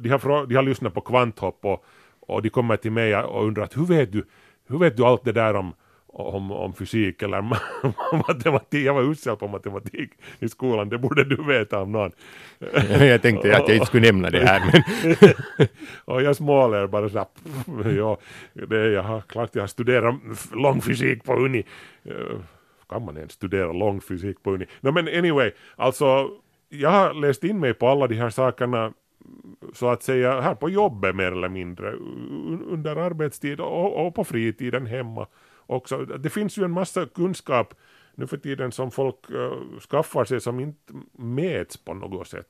de 0.00 0.08
har, 0.08 0.18
frå- 0.18 0.46
de 0.46 0.54
har 0.54 0.62
lyssnat 0.62 0.94
på 0.94 1.00
kvanthopp 1.00 1.64
och, 1.64 1.84
och 2.20 2.42
de 2.42 2.50
kommer 2.50 2.76
till 2.76 2.92
mig 2.92 3.16
och 3.16 3.46
undrar 3.46 3.64
att 3.64 3.76
hur 3.76 3.86
vet 3.86 4.12
du, 4.12 4.26
hur 4.68 4.78
vet 4.78 4.96
du 4.96 5.04
allt 5.04 5.24
det 5.24 5.32
där 5.32 5.54
om, 5.54 5.74
om, 6.12 6.50
om 6.52 6.72
fysik 6.74 7.22
eller 7.22 7.42
matematik? 8.28 8.86
Jag 8.86 8.94
var 8.94 9.02
usel 9.02 9.36
på 9.36 9.48
matematik 9.48 10.10
i 10.38 10.48
skolan, 10.48 10.88
det 10.88 10.98
borde 10.98 11.24
du 11.24 11.42
veta 11.44 11.80
om 11.82 11.92
någon. 11.92 12.10
Jag 13.00 13.22
tänkte 13.22 13.56
att 13.56 13.68
jag 13.68 13.76
inte 13.76 13.86
skulle 13.86 14.06
nämna 14.12 14.30
det 14.30 14.46
här 14.46 14.60
men 14.72 15.24
och 16.04 16.22
jag 16.22 16.36
småler 16.36 16.86
bara 16.86 17.08
så 17.08 17.18
här, 17.18 17.26
ja, 17.96 18.18
det, 18.52 18.76
jag 18.90 19.02
har, 19.02 19.20
klart 19.20 19.50
jag 19.54 19.62
har 19.62 19.66
studerat 19.66 20.14
långfysik 20.52 21.24
på 21.24 21.34
uni. 21.34 21.64
Eh, 22.04 22.38
Kan 22.88 23.04
man 23.04 23.16
ens 23.16 23.32
studera 23.32 23.72
långfysik 23.72 24.42
på 24.42 24.50
uni? 24.52 24.66
No, 24.80 24.90
men 24.92 25.08
anyway, 25.08 25.50
alltså 25.76 26.28
jag 26.68 26.90
har 26.90 27.14
läst 27.14 27.44
in 27.44 27.60
mig 27.60 27.74
på 27.74 27.88
alla 27.88 28.06
de 28.06 28.14
här 28.14 28.30
sakerna 28.30 28.92
så 29.74 29.88
att 29.88 30.02
säga 30.02 30.40
här 30.40 30.54
på 30.54 30.70
jobbet 30.70 31.16
mer 31.16 31.32
eller 31.32 31.48
mindre 31.48 31.92
un- 31.92 32.62
under 32.68 32.96
arbetstid 32.96 33.60
och, 33.60 34.06
och 34.06 34.14
på 34.14 34.24
fritiden 34.24 34.86
hemma 34.86 35.26
också. 35.72 36.04
Det 36.04 36.30
finns 36.30 36.58
ju 36.58 36.64
en 36.64 36.70
massa 36.70 37.06
kunskap 37.06 37.74
nu 38.14 38.26
för 38.26 38.36
tiden 38.36 38.72
som 38.72 38.90
folk 38.90 39.30
eh, 39.30 39.80
skaffar 39.90 40.24
sig 40.24 40.40
som 40.40 40.60
inte 40.60 40.92
mäts 41.12 41.76
på 41.76 41.94
något 41.94 42.28
sätt. 42.28 42.46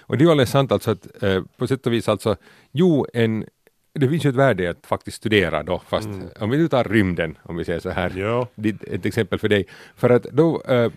Och 0.00 0.18
det 0.18 0.22
är 0.22 0.26
ju 0.26 0.30
alldeles 0.30 0.50
sant 0.50 0.72
alltså 0.72 0.90
att 0.90 1.22
eh, 1.22 1.42
på 1.56 1.66
sätt 1.66 1.86
och 1.86 1.92
vis 1.92 2.08
alltså, 2.08 2.36
jo, 2.72 3.06
en, 3.14 3.46
det 3.92 4.08
finns 4.08 4.24
ju 4.24 4.30
ett 4.30 4.36
värde 4.36 4.62
i 4.62 4.66
att 4.66 4.86
faktiskt 4.86 5.16
studera 5.16 5.62
då, 5.62 5.78
fast 5.88 6.08
om 6.40 6.50
vi 6.50 6.56
nu 6.56 6.68
tar 6.68 6.84
rymden, 6.84 7.38
om 7.42 7.56
vi 7.56 7.64
säger 7.64 7.80
så 7.80 7.90
här, 7.90 8.12
Ja. 8.16 8.48
ett 8.86 9.06
exempel 9.06 9.38
för 9.38 9.48
dig, 9.48 9.66
för 9.96 10.10
att 10.10 10.22
då 10.22 10.62
eh, 10.62 10.92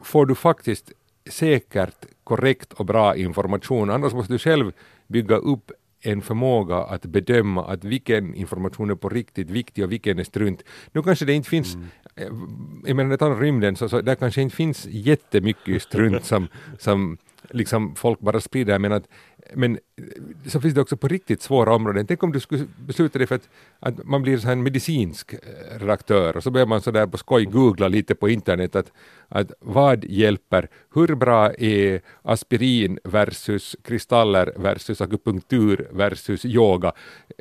får 0.00 0.26
du 0.26 0.34
faktiskt 0.34 0.92
säkert, 1.30 2.06
korrekt 2.24 2.72
och 2.72 2.86
bra 2.86 3.16
information, 3.16 3.90
annars 3.90 4.12
måste 4.12 4.32
du 4.32 4.38
själv 4.38 4.72
bygga 5.06 5.36
upp 5.36 5.72
en 6.06 6.22
förmåga 6.22 6.76
att 6.76 7.06
bedöma 7.06 7.64
att 7.64 7.84
vilken 7.84 8.34
information 8.34 8.90
är 8.90 8.94
på 8.94 9.08
riktigt 9.08 9.50
viktig 9.50 9.84
och 9.84 9.92
vilken 9.92 10.18
är 10.18 10.24
strunt. 10.24 10.62
Nu 10.92 11.02
kanske 11.02 11.24
det 11.24 11.32
inte 11.32 11.48
finns, 11.48 11.74
mm. 11.74 12.82
jag 12.86 12.96
menar, 12.96 13.16
tar 13.16 13.36
rymden, 13.36 13.76
så, 13.76 13.88
så 13.88 14.00
där 14.00 14.14
kanske 14.14 14.42
inte 14.42 14.56
finns 14.56 14.86
jättemycket 14.90 15.82
strunt 15.82 16.24
som, 16.24 16.48
som 16.78 17.18
liksom 17.50 17.94
folk 17.94 18.20
bara 18.20 18.40
sprider, 18.40 18.78
men, 18.78 18.92
att, 18.92 19.08
men 19.56 19.78
eh, 19.96 20.04
så 20.46 20.60
finns 20.60 20.74
det 20.74 20.80
också 20.80 20.96
på 20.96 21.08
riktigt 21.08 21.42
svåra 21.42 21.74
områden. 21.74 22.06
Tänk 22.06 22.22
om 22.22 22.32
du 22.32 22.40
skulle 22.40 22.66
besluta 22.86 23.18
dig 23.18 23.26
för 23.26 23.34
att, 23.34 23.48
att 23.80 24.04
man 24.04 24.22
blir 24.22 24.38
så 24.38 24.46
här 24.46 24.52
en 24.52 24.62
medicinsk 24.62 25.32
eh, 25.32 25.38
redaktör 25.78 26.36
och 26.36 26.42
så 26.42 26.50
börjar 26.50 26.66
man 26.66 26.82
så 26.82 26.90
där 26.90 27.06
på 27.06 27.18
skoj 27.18 27.44
googla 27.44 27.88
lite 27.88 28.14
på 28.14 28.28
internet 28.28 28.76
att, 28.76 28.92
att 29.28 29.52
vad 29.60 30.04
hjälper, 30.04 30.68
hur 30.94 31.14
bra 31.14 31.52
är 31.54 32.00
aspirin 32.22 32.98
versus 33.04 33.76
kristaller 33.82 34.52
versus 34.56 35.00
akupunktur 35.00 35.88
versus 35.92 36.44
yoga 36.44 36.92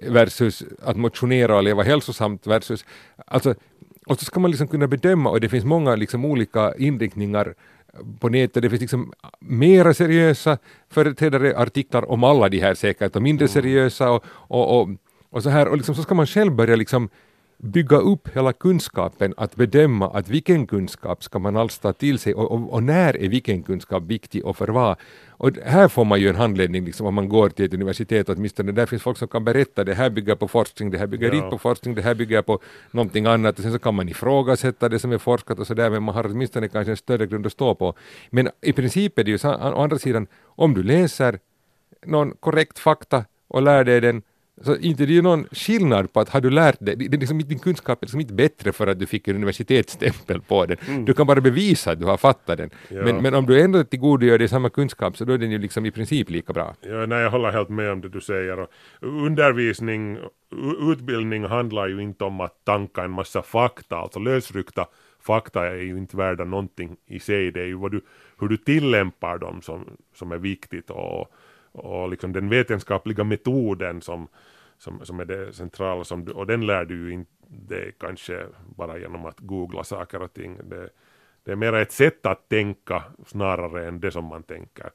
versus 0.01 0.63
att 0.81 0.97
motionera 0.97 1.57
och 1.57 1.63
leva 1.63 1.83
hälsosamt 1.83 2.47
versus, 2.47 2.85
alltså 3.27 3.55
och 4.05 4.19
så 4.19 4.25
ska 4.25 4.39
man 4.39 4.51
liksom 4.51 4.67
kunna 4.67 4.87
bedöma 4.87 5.29
och 5.29 5.41
det 5.41 5.49
finns 5.49 5.65
många 5.65 5.95
liksom 5.95 6.25
olika 6.25 6.73
inriktningar 6.77 7.55
på 8.19 8.29
nätet. 8.29 8.63
Det 8.63 8.69
finns 8.69 8.81
liksom 8.81 9.13
mera 9.39 9.93
seriösa 9.93 10.57
företrädare, 10.89 11.57
artiklar 11.57 12.11
om 12.11 12.23
alla 12.23 12.49
de 12.49 12.59
här 12.59 12.73
säkert 12.73 13.15
och 13.15 13.21
mindre 13.21 13.45
mm. 13.45 13.53
seriösa 13.53 14.11
och, 14.11 14.23
och, 14.27 14.81
och, 14.81 14.89
och 15.29 15.43
så 15.43 15.49
här. 15.49 15.67
Och 15.67 15.77
liksom 15.77 15.95
så 15.95 16.01
ska 16.01 16.15
man 16.15 16.27
själv 16.27 16.55
börja 16.55 16.75
liksom 16.75 17.09
bygga 17.63 17.97
upp 17.97 18.27
hela 18.35 18.53
kunskapen, 18.53 19.33
att 19.37 19.55
bedöma 19.55 20.09
att 20.09 20.29
vilken 20.29 20.67
kunskap 20.67 21.23
ska 21.23 21.39
man 21.39 21.57
alls 21.57 21.79
ta 21.79 21.93
till 21.93 22.19
sig 22.19 22.33
och, 22.33 22.51
och, 22.51 22.73
och, 22.73 22.83
när 22.83 23.17
är 23.17 23.29
vilken 23.29 23.63
kunskap 23.63 24.03
viktig 24.03 24.45
och 24.45 24.57
för 24.57 24.67
vad. 24.67 24.95
Och 25.29 25.51
här 25.65 25.87
får 25.87 26.05
man 26.05 26.19
ju 26.19 26.29
en 26.29 26.35
handledning 26.35 26.85
liksom, 26.85 27.07
om 27.07 27.13
man 27.13 27.29
går 27.29 27.49
till 27.49 27.65
ett 27.65 27.73
universitet 27.73 28.29
åtminstone. 28.29 28.71
Där 28.71 28.85
finns 28.85 29.03
folk 29.03 29.17
som 29.17 29.27
kan 29.27 29.43
berätta 29.43 29.83
det 29.83 29.93
här 29.93 30.09
bygger 30.09 30.35
på 30.35 30.47
forskning, 30.47 30.91
det 30.91 30.97
här 30.97 31.07
bygger 31.07 31.27
ja. 31.27 31.35
inte 31.35 31.49
på 31.49 31.57
forskning, 31.57 31.95
det 31.95 32.01
här 32.01 32.15
bygger 32.15 32.41
på 32.41 32.59
någonting 32.91 33.25
annat. 33.25 33.57
Och 33.57 33.63
sen 33.63 33.71
så 33.71 33.79
kan 33.79 33.95
man 33.95 34.09
ifrågasätta 34.09 34.89
det 34.89 34.99
som 34.99 35.11
är 35.11 35.17
forskat 35.17 35.59
och 35.59 35.67
sådär, 35.67 35.89
men 35.89 36.03
man 36.03 36.15
har 36.15 36.25
åtminstone 36.25 36.67
kanske 36.67 36.91
en 36.91 36.97
större 36.97 37.27
grund 37.27 37.45
att 37.45 37.51
stå 37.51 37.75
på. 37.75 37.93
Men 38.29 38.49
i 38.61 38.73
princip 38.73 39.19
är 39.19 39.23
det 39.23 39.31
ju 39.31 39.37
å 39.43 39.81
andra 39.83 39.99
sidan, 39.99 40.27
om 40.43 40.73
du 40.73 40.83
läser 40.83 41.39
någon 42.05 42.31
korrekt 42.31 42.79
fakta 42.79 43.25
och 43.47 43.61
lär 43.61 43.83
dig 43.83 44.01
den 44.01 44.21
så 44.61 44.75
inte 44.75 45.05
det 45.05 45.11
är 45.11 45.15
ju 45.15 45.21
någon 45.21 45.45
skillnad 45.51 46.13
på 46.13 46.19
att 46.19 46.29
har 46.29 46.41
du 46.41 46.49
lärt 46.49 46.79
dig, 46.79 46.95
det, 46.95 47.07
det 47.07 47.17
liksom, 47.17 47.39
din 47.39 47.59
kunskap 47.59 48.01
är 48.01 48.05
liksom 48.05 48.19
inte 48.19 48.33
bättre 48.33 48.71
för 48.71 48.87
att 48.87 48.99
du 48.99 49.05
fick 49.05 49.27
en 49.27 49.35
universitetsstämpel 49.35 50.41
på 50.41 50.65
den. 50.65 50.77
Mm. 50.87 51.05
Du 51.05 51.13
kan 51.13 51.27
bara 51.27 51.41
bevisa 51.41 51.91
att 51.91 51.99
du 51.99 52.05
har 52.05 52.17
fattat 52.17 52.57
den. 52.57 52.69
Ja. 52.89 53.03
Men, 53.03 53.21
men 53.21 53.33
om 53.33 53.45
du 53.45 53.61
ändå 53.61 53.83
tillgodogör 53.83 54.39
dig 54.39 54.47
samma 54.47 54.69
kunskap 54.69 55.17
så 55.17 55.25
då 55.25 55.33
är 55.33 55.37
den 55.37 55.51
ju 55.51 55.57
liksom 55.57 55.85
i 55.85 55.91
princip 55.91 56.29
lika 56.29 56.53
bra. 56.53 56.75
Ja, 56.81 57.05
nej, 57.05 57.21
jag 57.21 57.31
håller 57.31 57.51
helt 57.51 57.69
med 57.69 57.91
om 57.91 58.01
det 58.01 58.09
du 58.09 58.21
säger. 58.21 58.67
Undervisning, 59.01 60.17
utbildning 60.91 61.45
handlar 61.45 61.87
ju 61.87 62.01
inte 62.01 62.23
om 62.23 62.41
att 62.41 62.65
tanka 62.65 63.03
en 63.03 63.11
massa 63.11 63.41
fakta, 63.41 63.97
alltså 63.97 64.19
lösryckta 64.19 64.85
fakta 65.23 65.67
är 65.67 65.81
ju 65.81 65.97
inte 65.97 66.17
värda 66.17 66.43
någonting 66.43 66.95
i 67.07 67.19
sig, 67.19 67.51
det 67.51 67.61
är 67.61 67.65
ju 67.65 67.75
vad 67.75 67.91
du, 67.91 68.01
hur 68.39 68.47
du 68.47 68.57
tillämpar 68.57 69.37
dem 69.37 69.61
som, 69.61 69.97
som 70.15 70.31
är 70.31 70.37
viktigt 70.37 70.89
och 70.89 71.27
och 71.73 72.09
liksom 72.09 72.33
den 72.33 72.49
vetenskapliga 72.49 73.23
metoden 73.23 74.01
som, 74.01 74.27
som, 74.77 75.05
som 75.05 75.19
är 75.19 75.25
det 75.25 75.53
centrala, 75.53 76.03
som, 76.03 76.23
och 76.23 76.47
den 76.47 76.65
lär 76.65 76.85
du 76.85 76.95
ju 76.95 77.13
inte 77.13 77.91
kanske 77.99 78.45
bara 78.75 78.97
genom 78.97 79.25
att 79.25 79.39
googla 79.39 79.83
saker 79.83 80.21
och 80.21 80.33
ting. 80.33 80.57
Det, 80.63 80.89
det 81.45 81.51
är 81.51 81.55
mer 81.55 81.73
ett 81.73 81.91
sätt 81.91 82.25
att 82.25 82.49
tänka 82.49 83.03
snarare 83.27 83.87
än 83.87 83.99
det 83.99 84.11
som 84.11 84.25
man 84.25 84.43
tänker. 84.43 84.89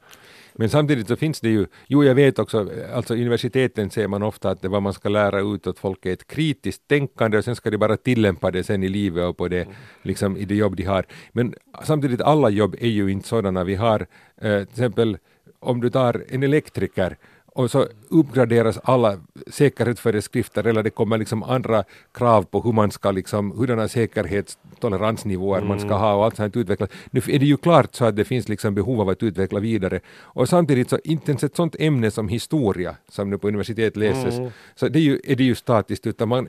Men 0.53 0.69
samtidigt 0.69 1.07
så 1.07 1.15
finns 1.15 1.41
det 1.41 1.49
ju, 1.49 1.65
jo 1.87 2.03
jag 2.03 2.15
vet 2.15 2.39
också, 2.39 2.69
alltså 2.93 3.13
universiteten 3.13 3.89
ser 3.89 4.07
man 4.07 4.23
ofta 4.23 4.49
att 4.49 4.61
det 4.61 4.67
vad 4.67 4.81
man 4.81 4.93
ska 4.93 5.09
lära 5.09 5.39
ut 5.39 5.67
åt 5.67 5.79
folk 5.79 6.05
är 6.05 6.13
ett 6.13 6.27
kritiskt 6.27 6.87
tänkande 6.87 7.37
och 7.37 7.43
sen 7.43 7.55
ska 7.55 7.69
de 7.69 7.77
bara 7.77 7.97
tillämpa 7.97 8.51
det 8.51 8.63
sen 8.63 8.83
i 8.83 8.89
livet 8.89 9.25
och 9.25 9.37
på 9.37 9.47
det, 9.47 9.61
mm. 9.61 9.75
liksom 10.01 10.37
i 10.37 10.45
det 10.45 10.55
jobb 10.55 10.75
de 10.75 10.83
har. 10.83 11.05
Men 11.31 11.53
samtidigt 11.83 12.21
alla 12.21 12.49
jobb 12.49 12.75
är 12.79 12.87
ju 12.87 13.11
inte 13.11 13.27
sådana. 13.27 13.63
Vi 13.63 13.75
har 13.75 13.99
eh, 14.41 14.63
till 14.63 14.71
exempel 14.71 15.17
om 15.59 15.81
du 15.81 15.89
tar 15.89 16.23
en 16.29 16.43
elektriker 16.43 17.17
och 17.59 17.71
så 17.71 17.87
uppgraderas 18.09 18.79
alla 18.83 19.19
säkerhetsföreskrifter 19.47 20.67
eller 20.67 20.83
det 20.83 20.89
kommer 20.89 21.17
liksom 21.17 21.43
andra 21.43 21.83
krav 22.13 22.43
på 22.43 22.61
hur 22.61 22.71
man 22.71 22.91
ska 22.91 23.11
liksom, 23.11 23.51
hurdana 23.51 23.87
säkerhetstoleransnivåer 23.87 25.57
mm. 25.57 25.67
man 25.67 25.79
ska 25.79 25.87
mm. 25.87 25.99
ha 25.99 26.13
och 26.13 26.25
allt 26.25 26.35
sånt 26.35 26.55
utvecklas. 26.55 26.89
Nu 27.11 27.21
är 27.27 27.39
det 27.39 27.45
ju 27.45 27.57
klart 27.57 27.95
så 27.95 28.05
att 28.05 28.15
det 28.15 28.25
finns 28.25 28.49
liksom 28.49 28.75
behov 28.75 29.01
av 29.01 29.09
att 29.09 29.23
utveckla 29.23 29.59
vidare 29.59 29.99
och 30.17 30.49
samtidigt 30.49 30.89
så 30.89 30.99
inte 31.03 31.31
ens 31.31 31.43
ett 31.43 31.55
sånt 31.55 31.75
ämne 31.79 32.11
som 32.11 32.27
historia 32.27 32.95
som 33.09 33.29
nu 33.29 33.37
på 33.37 33.47
universitet 33.47 33.97
läses, 33.97 34.37
mm. 34.37 34.51
så 34.75 34.87
det 34.87 34.99
är, 34.99 35.03
ju, 35.03 35.19
är 35.23 35.35
det 35.35 35.43
ju 35.43 35.55
statiskt 35.55 36.07
utan 36.07 36.29
man 36.29 36.47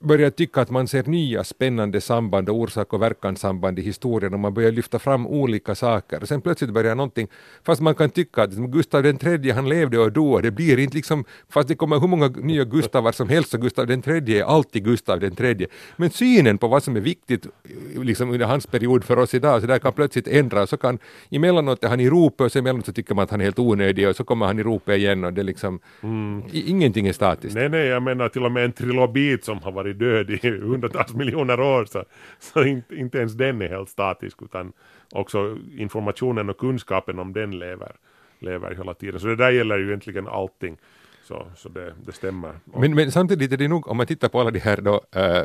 börjar 0.00 0.30
tycka 0.30 0.60
att 0.60 0.70
man 0.70 0.88
ser 0.88 1.02
nya 1.02 1.44
spännande 1.44 2.00
samband 2.00 2.48
och 2.48 2.56
orsak 2.56 2.92
och 2.92 3.02
verkanssamband 3.02 3.78
i 3.78 3.82
historien 3.82 4.34
och 4.34 4.40
man 4.40 4.54
börjar 4.54 4.72
lyfta 4.72 4.98
fram 4.98 5.26
olika 5.26 5.74
saker. 5.74 6.26
Sen 6.26 6.40
plötsligt 6.40 6.70
börjar 6.70 6.94
någonting, 6.94 7.28
fast 7.62 7.80
man 7.80 7.94
kan 7.94 8.10
tycka 8.10 8.42
att 8.42 8.50
Gustav 8.50 9.06
III 9.06 9.50
han 9.50 9.68
levde 9.68 9.98
och 9.98 10.10
och 10.16 10.42
det 10.42 10.50
blir 10.50 10.78
inte 10.78 10.96
liksom, 10.96 11.24
fast 11.48 11.68
det 11.68 11.74
kommer 11.74 12.00
hur 12.00 12.08
många 12.08 12.28
nya 12.28 12.64
Gustavar 12.64 13.12
som 13.12 13.28
helst 13.28 13.50
så 13.50 13.58
Gustav 13.58 13.90
III 13.90 14.38
är 14.38 14.44
alltid 14.44 14.84
Gustav 14.84 15.24
III. 15.24 15.66
Men 15.96 16.10
synen 16.10 16.58
på 16.58 16.68
vad 16.68 16.82
som 16.82 16.96
är 16.96 17.00
viktigt 17.00 17.46
liksom 17.94 18.30
under 18.30 18.46
hans 18.46 18.66
period 18.66 19.04
för 19.04 19.16
oss 19.16 19.34
idag, 19.34 19.60
så 19.60 19.66
där 19.66 19.78
kan 19.78 19.92
plötsligt 19.92 20.28
ändras. 20.28 20.70
Så 20.70 20.76
kan, 20.76 20.98
emellanåt 21.30 21.84
är 21.84 21.88
han 21.88 22.00
i 22.00 22.10
ropet 22.10 22.40
och 22.40 22.52
sen 22.52 22.60
emellanåt 22.60 22.86
så 22.86 22.92
tycker 22.92 23.14
man 23.14 23.24
att 23.24 23.30
han 23.30 23.40
är 23.40 23.44
helt 23.44 23.58
onödig 23.58 24.08
och 24.08 24.16
så 24.16 24.24
kommer 24.24 24.46
han 24.46 24.58
i 24.58 24.62
ropet 24.62 24.98
igen 24.98 25.24
och 25.24 25.32
det 25.32 25.42
liksom, 25.42 25.80
mm. 26.02 26.42
ingenting 26.52 27.06
är 27.08 27.12
statiskt. 27.12 27.54
Nej, 27.54 27.68
nej, 27.68 27.86
jag 27.86 28.02
menar 28.02 28.28
till 28.28 28.44
och 28.44 28.52
med 28.52 28.64
en 28.64 28.72
trilobit 28.72 29.44
som 29.44 29.58
har 29.58 29.72
varit 29.80 29.98
död 29.98 30.30
i 30.30 30.50
hundratals 30.50 31.14
miljoner 31.14 31.60
år 31.60 31.84
så, 31.84 32.04
så 32.38 32.64
inte, 32.64 32.94
inte 32.94 33.18
ens 33.18 33.32
den 33.32 33.62
är 33.62 33.68
helt 33.68 33.88
statisk 33.88 34.42
utan 34.42 34.72
också 35.12 35.58
informationen 35.76 36.50
och 36.50 36.58
kunskapen 36.58 37.18
om 37.18 37.32
den 37.32 37.58
lever, 37.58 37.92
lever 38.38 38.74
hela 38.74 38.94
tiden. 38.94 39.20
Så 39.20 39.26
det 39.26 39.36
där 39.36 39.50
gäller 39.50 39.78
ju 39.78 39.86
egentligen 39.86 40.28
allting. 40.28 40.76
Så, 41.22 41.46
så 41.56 41.68
det, 41.68 41.94
det 42.06 42.12
stämmer. 42.12 42.52
Men, 42.64 42.94
men 42.94 43.12
samtidigt 43.12 43.52
är 43.52 43.56
det 43.56 43.68
nog, 43.68 43.88
om 43.88 43.96
man 43.96 44.06
tittar 44.06 44.28
på 44.28 44.40
alla 44.40 44.50
de 44.50 44.58
här 44.58 44.80
då, 44.80 45.00
äh, 45.12 45.44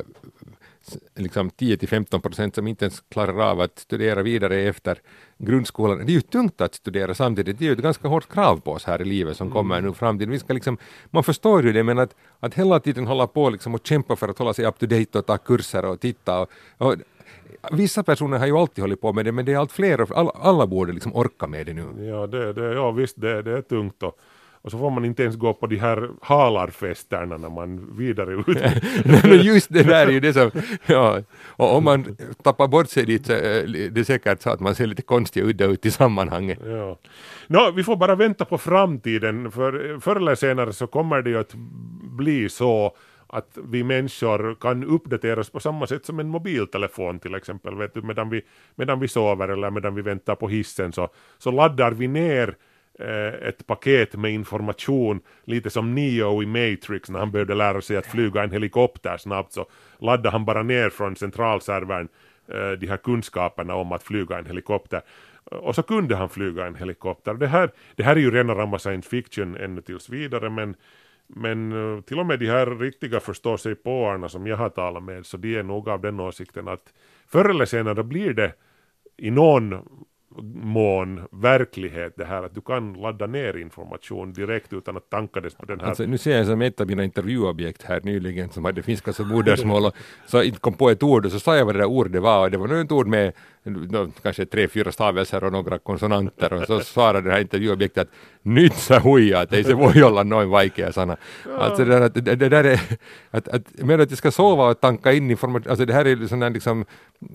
liksom 1.15 1.49
10-15 1.49 2.19
procent 2.19 2.55
som 2.55 2.67
inte 2.67 2.85
ens 2.85 3.03
klarar 3.09 3.51
av 3.51 3.61
att 3.61 3.79
studera 3.79 4.23
vidare 4.23 4.55
efter 4.55 4.97
grundskolan. 5.37 5.97
Det 6.05 6.11
är 6.11 6.13
ju 6.13 6.21
tungt 6.21 6.61
att 6.61 6.75
studera 6.75 7.13
samtidigt, 7.13 7.59
det 7.59 7.65
är 7.65 7.67
ju 7.67 7.73
ett 7.73 7.79
ganska 7.79 8.07
hårt 8.07 8.29
krav 8.29 8.59
på 8.59 8.71
oss 8.71 8.83
här 8.83 9.01
i 9.01 9.05
livet 9.05 9.37
som 9.37 9.47
mm. 9.47 9.53
kommer 9.53 9.81
nu 9.81 9.93
framtiden. 9.93 10.31
Vi 10.31 10.39
ska 10.39 10.53
liksom, 10.53 10.77
man 11.11 11.23
förstår 11.23 11.63
ju 11.63 11.73
det 11.73 11.83
men 11.83 11.99
att, 11.99 12.15
att 12.39 12.53
hela 12.53 12.79
tiden 12.79 13.07
hålla 13.07 13.27
på 13.27 13.49
liksom 13.49 13.75
och 13.75 13.87
kämpa 13.87 14.15
för 14.15 14.27
att 14.27 14.39
hålla 14.39 14.53
sig 14.53 14.65
up 14.65 14.79
to 14.79 14.85
date 14.85 15.19
och 15.19 15.25
ta 15.25 15.37
kurser 15.37 15.85
och 15.85 15.99
titta 15.99 16.39
och, 16.39 16.49
och 16.77 16.95
Vissa 17.71 18.03
personer 18.03 18.37
har 18.37 18.45
ju 18.45 18.57
alltid 18.57 18.81
hållit 18.83 19.01
på 19.01 19.13
med 19.13 19.25
det 19.25 19.31
men 19.31 19.45
det 19.45 19.53
är 19.53 19.57
allt 19.57 19.71
fler 19.71 20.01
och 20.01 20.17
alla, 20.17 20.29
alla 20.29 20.67
borde 20.67 20.93
liksom 20.93 21.15
orka 21.15 21.47
med 21.47 21.65
det 21.65 21.73
nu. 21.73 22.05
Ja, 22.05 22.27
det, 22.27 22.53
det, 22.53 22.73
ja 22.73 22.91
visst, 22.91 23.21
det, 23.21 23.41
det 23.41 23.57
är 23.57 23.61
tungt 23.61 24.03
och 24.03 24.19
och 24.65 24.71
så 24.71 24.77
får 24.77 24.89
man 24.89 25.05
inte 25.05 25.23
ens 25.23 25.35
gå 25.35 25.53
på 25.53 25.67
de 25.67 25.77
här 25.77 26.09
halarfesterna 26.21 27.37
när 27.37 27.49
man 27.49 27.97
vidare 27.97 28.33
ut. 28.33 29.45
Just 29.45 29.73
det 29.73 29.83
där 29.83 30.07
är 30.07 30.11
ju 30.11 30.19
det 30.19 30.33
som, 30.33 30.51
ja. 30.85 31.21
Och 31.47 31.75
om 31.75 31.83
man 31.83 32.17
tappar 32.43 32.67
bort 32.67 32.89
sig 32.89 33.05
dit 33.05 33.25
så 33.25 33.33
är 33.33 33.89
det 33.89 34.05
säkert 34.05 34.41
så 34.41 34.49
att 34.49 34.59
man 34.59 34.75
ser 34.75 34.87
lite 34.87 35.01
konstig 35.01 35.43
och 35.43 35.49
udda 35.49 35.65
ut 35.65 35.85
i 35.85 35.91
sammanhanget. 35.91 36.59
Ja. 36.65 36.97
No, 37.47 37.71
vi 37.71 37.83
får 37.83 37.95
bara 37.95 38.15
vänta 38.15 38.45
på 38.45 38.57
framtiden, 38.57 39.51
för 39.51 39.99
förr 39.99 40.15
eller 40.15 40.35
senare 40.35 40.73
så 40.73 40.87
kommer 40.87 41.21
det 41.21 41.29
ju 41.29 41.39
att 41.39 41.53
bli 42.17 42.49
så 42.49 42.95
att 43.27 43.57
vi 43.63 43.83
människor 43.83 44.55
kan 44.55 44.83
uppdateras 44.83 45.49
på 45.49 45.59
samma 45.59 45.87
sätt 45.87 46.05
som 46.05 46.19
en 46.19 46.27
mobiltelefon 46.27 47.19
till 47.19 47.35
exempel. 47.35 47.75
Vet 47.75 47.93
du, 47.93 48.01
medan, 48.01 48.29
vi, 48.29 48.41
medan 48.75 48.99
vi 48.99 49.07
sover 49.07 49.47
eller 49.47 49.71
medan 49.71 49.95
vi 49.95 50.01
väntar 50.01 50.35
på 50.35 50.47
hissen 50.47 50.91
så, 50.91 51.09
så 51.37 51.51
laddar 51.51 51.91
vi 51.91 52.07
ner 52.07 52.55
Eh, 52.55 52.74
Eh, 52.99 53.47
ett 53.47 53.67
paket 53.67 54.15
med 54.15 54.31
information, 54.31 55.21
lite 55.43 55.69
som 55.69 55.95
Neo 55.95 56.43
i 56.43 56.45
Matrix 56.45 57.09
när 57.09 57.19
han 57.19 57.31
behövde 57.31 57.55
lära 57.55 57.81
sig 57.81 57.97
att 57.97 58.05
flyga 58.05 58.43
en 58.43 58.51
helikopter 58.51 59.17
snabbt 59.17 59.53
så 59.53 59.65
laddade 59.99 60.29
han 60.29 60.45
bara 60.45 60.63
ner 60.63 60.89
från 60.89 61.15
centralservern 61.15 62.07
eh, 62.47 62.71
de 62.71 62.87
här 62.87 62.97
kunskaperna 62.97 63.75
om 63.75 63.91
att 63.91 64.03
flyga 64.03 64.37
en 64.37 64.45
helikopter. 64.45 65.01
Och 65.43 65.75
så 65.75 65.83
kunde 65.83 66.15
han 66.15 66.29
flyga 66.29 66.65
en 66.65 66.75
helikopter. 66.75 67.33
Det 67.33 67.47
här, 67.47 67.71
det 67.95 68.03
här 68.03 68.15
är 68.15 68.19
ju 68.19 68.31
rena 68.31 68.55
rama 68.55 68.79
science 68.79 69.09
fiction 69.09 69.57
ännu 69.57 69.81
tills 69.81 70.09
vidare 70.09 70.49
men, 70.49 70.75
men 71.27 71.71
eh, 71.71 72.01
till 72.01 72.19
och 72.19 72.25
med 72.25 72.39
de 72.39 72.47
här 72.47 72.65
riktiga 72.65 73.19
förståsigpåarna 73.19 74.29
som 74.29 74.47
jag 74.47 74.57
har 74.57 74.69
talat 74.69 75.03
med 75.03 75.25
så 75.25 75.37
de 75.37 75.55
är 75.55 75.63
nog 75.63 75.89
av 75.89 76.01
den 76.01 76.19
åsikten 76.19 76.67
att 76.67 76.93
förr 77.27 77.49
eller 77.49 77.65
senare 77.65 78.03
blir 78.03 78.33
det 78.33 78.53
i 79.17 79.31
någon 79.31 79.85
mån 80.53 81.21
verklighet 81.31 82.13
det 82.17 82.25
här 82.25 82.43
att 82.43 82.55
du 82.55 82.61
kan 82.61 82.93
ladda 82.93 83.27
ner 83.27 83.57
information 83.57 84.33
direkt 84.33 84.73
utan 84.73 84.97
att 84.97 85.09
tanka 85.09 85.41
det 85.41 85.57
på 85.57 85.65
den 85.65 85.79
här. 85.79 85.87
Alltså, 85.87 86.03
nu 86.03 86.17
ser 86.17 86.37
jag 86.37 86.45
som 86.45 86.61
ett 86.61 86.81
av 86.81 86.87
mina 86.87 87.03
intervjuobjekt 87.03 87.83
här 87.83 88.01
nyligen 88.03 88.49
som 88.49 88.65
hade 88.65 88.83
finska 88.83 89.13
som 89.13 89.27
modersmål 89.27 89.85
och 89.85 89.95
så 90.25 90.51
kom 90.59 90.73
på 90.73 90.89
ett 90.89 91.03
ord 91.03 91.25
och 91.25 91.31
så 91.31 91.39
sa 91.39 91.57
jag 91.57 91.65
vad 91.65 91.75
det 91.75 91.79
där 91.79 91.87
ordet 91.89 92.21
var 92.21 92.43
och 92.43 92.51
det 92.51 92.57
var 92.57 92.67
nog 92.67 92.79
ett 92.85 92.91
ord 92.91 93.07
med 93.07 93.33
kanske 94.23 94.45
tre, 94.45 94.67
fyra 94.67 94.91
stavelser 94.91 95.43
och 95.43 95.51
några 95.51 95.77
konsonanter 95.77 96.53
och 96.53 96.67
så 96.67 96.79
svarar 96.79 97.21
det 97.21 97.31
här 97.31 97.39
intervjuobjektet 97.39 98.01
att 98.01 98.13
nyt 98.41 98.73
sä 98.73 98.99
huijaat, 98.99 99.53
ei 99.53 99.63
se 99.63 99.73
voi 99.73 100.03
olla 100.03 100.23
noin 100.23 100.49
vaikea 100.49 100.91
sana. 100.91 101.17
Alltså 101.57 101.85
det 101.85 101.91
där, 101.91 102.01
att, 102.01 102.13
det, 102.13 102.35
det 102.35 102.49
där 102.49 102.63
är, 102.63 102.79
att, 103.31 103.47
att, 103.47 103.63
men 103.73 104.01
att 104.01 104.09
jag 104.09 104.17
ska 104.17 104.31
sova 104.31 104.69
och 104.69 104.81
tanka 104.81 105.13
in 105.13 105.31
information, 105.31 105.69
alltså 105.69 105.85
det 105.85 105.93
här 105.93 106.05
är 106.05 106.15
där 106.15 106.49
liksom, 106.49 106.85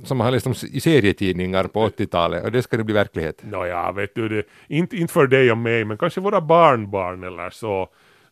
som 0.05 0.19
man 0.19 0.25
har 0.25 0.33
läst 0.33 0.47
om 0.47 0.55
i 0.73 0.81
serietidningar 0.81 1.65
på 1.65 1.89
80-talet 1.89 2.45
och 2.45 2.53
det 2.53 2.63
ska 2.63 2.77
nu 2.77 2.83
bli 2.83 2.95
verklighet. 2.95 3.43
Nåja, 3.43 3.93
vet 3.93 4.15
du, 4.15 4.29
det, 4.29 4.43
inte, 4.69 4.97
inte 4.97 5.13
för 5.13 5.27
dig 5.27 5.51
och 5.51 5.59
mig, 5.59 5.85
men 5.85 5.99
kanske 5.99 6.21
våra 6.21 6.41
barnbarn 6.41 7.25
eller 7.25 7.51
så, 7.51 7.89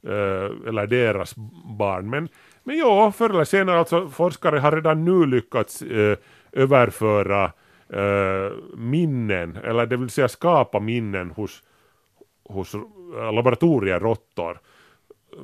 eh, 0.06 0.68
eller 0.68 0.86
deras 0.86 1.34
barn. 1.78 2.10
Men, 2.10 2.28
men 2.64 2.78
ja, 2.78 3.12
förr 3.12 3.30
eller 3.30 3.44
senare, 3.44 3.78
alltså 3.78 4.08
forskare 4.08 4.58
har 4.58 4.72
redan 4.72 5.04
nu 5.04 5.26
lyckats 5.26 5.82
eh, 5.82 6.16
överföra 6.52 7.52
eh, 7.92 8.52
minnen, 8.76 9.56
eller 9.56 9.86
det 9.86 9.96
vill 9.96 10.10
säga 10.10 10.28
skapa 10.28 10.80
minnen 10.80 11.30
hos, 11.30 11.62
hos 12.44 12.74
eh, 12.74 13.32
laboratorieråttor 13.32 14.58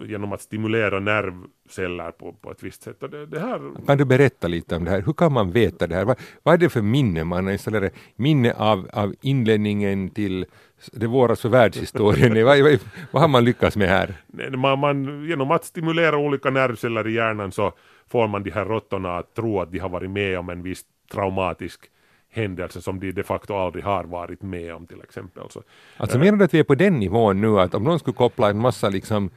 genom 0.03 0.33
att 0.33 0.41
stimulera 0.41 1.01
nervceller 1.01 2.11
på, 2.11 2.33
på 2.33 2.51
ett 2.51 2.63
visst 2.63 2.83
sätt. 2.83 3.03
Och 3.03 3.11
det, 3.11 3.27
det 3.27 3.41
här... 3.41 3.87
Kan 3.87 3.99
du 3.99 4.05
berätta 4.05 4.49
lite 4.49 4.77
om 4.77 4.85
det 4.85 4.91
här? 4.91 5.03
Hur 5.03 5.13
kan 5.13 5.33
man 5.33 5.53
veta 5.53 5.87
det 5.87 5.95
här? 5.95 6.05
Vad, 6.05 6.19
vad 6.43 6.55
är 6.55 6.59
det 6.59 6.69
för 6.69 6.83
minne 6.83 7.25
man 7.25 7.45
har 7.45 7.53
installerat? 7.53 7.93
Minne 8.17 8.53
av, 8.53 8.89
av 8.93 9.15
inledningen 9.21 10.11
till 10.11 10.47
det 10.93 11.07
våras 11.07 11.41
för 11.41 11.49
världshistorien. 11.49 12.45
vad, 12.45 12.63
vad, 12.63 12.79
vad 13.11 13.23
har 13.23 13.29
man 13.29 13.45
lyckats 13.45 13.77
med 13.77 13.89
här? 13.89 14.15
Man, 14.57 14.79
man, 14.79 15.27
genom 15.27 15.51
att 15.51 15.65
stimulera 15.65 16.17
olika 16.17 16.51
nervceller 16.51 17.09
i 17.09 17.13
hjärnan 17.13 17.53
så 17.53 17.73
får 18.09 18.29
man 18.29 18.43
de 18.43 18.51
här 18.51 18.65
råttorna 18.65 19.17
att 19.17 19.35
tro 19.35 19.61
att 19.61 19.73
de 19.73 19.79
har 19.79 19.89
varit 19.89 20.11
med 20.11 20.39
om 20.39 20.49
en 20.49 20.63
viss 20.63 20.83
traumatisk 21.13 21.91
händelse 22.35 22.83
som 22.83 23.01
de 23.01 23.13
de 23.13 23.23
facto 23.23 23.55
aldrig 23.55 23.85
har 23.85 24.05
varit 24.05 24.43
med 24.43 24.75
om 24.75 24.87
till 24.87 25.01
exempel. 25.03 25.43
Så, 25.51 25.63
alltså 25.97 26.19
menar 26.19 26.39
du 26.39 26.45
att 26.45 26.55
vi 26.55 26.59
är 26.59 26.65
på 26.65 26.75
den 26.75 26.99
nivån 26.99 27.41
nu 27.41 27.61
att 27.61 27.75
om 27.75 27.85
någon 27.85 27.99
skulle 27.99 28.15
koppla 28.15 28.51
en 28.51 28.59
massa 28.59 28.89
liksom 28.89 29.31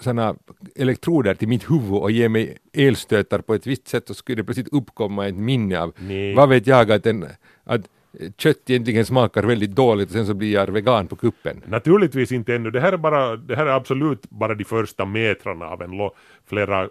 sådana 0.00 0.34
elektroder 0.76 1.34
till 1.34 1.48
mitt 1.48 1.70
huvud 1.70 1.92
och 1.92 2.10
ge 2.10 2.28
mig 2.28 2.58
elstötar 2.72 3.38
på 3.38 3.54
ett 3.54 3.66
visst 3.66 3.88
sätt 3.88 4.08
så 4.08 4.14
skulle 4.14 4.36
det 4.36 4.44
plötsligt 4.44 4.72
uppkomma 4.72 5.28
ett 5.28 5.36
minne 5.36 5.80
av, 5.80 5.92
Nej. 5.98 6.34
vad 6.34 6.48
vet 6.48 6.66
jag, 6.66 6.92
att, 6.92 7.06
en, 7.06 7.26
att 7.64 7.88
kött 8.36 8.70
egentligen 8.70 9.06
smakar 9.06 9.42
väldigt 9.42 9.70
dåligt 9.70 10.08
och 10.08 10.12
sen 10.14 10.26
så 10.26 10.34
blir 10.34 10.52
jag 10.52 10.66
vegan 10.66 11.06
på 11.06 11.16
kuppen. 11.16 11.62
Naturligtvis 11.66 12.32
inte 12.32 12.54
ännu. 12.54 12.70
Det 12.70 12.80
här 12.80 12.92
är, 12.92 12.96
bara, 12.96 13.36
det 13.36 13.56
här 13.56 13.66
är 13.66 13.70
absolut 13.70 14.30
bara 14.30 14.54
de 14.54 14.64
första 14.64 15.04
metrarna 15.04 15.66
av 15.66 15.82
en 15.82 15.90
lo, 15.90 16.14
flera 16.46 16.88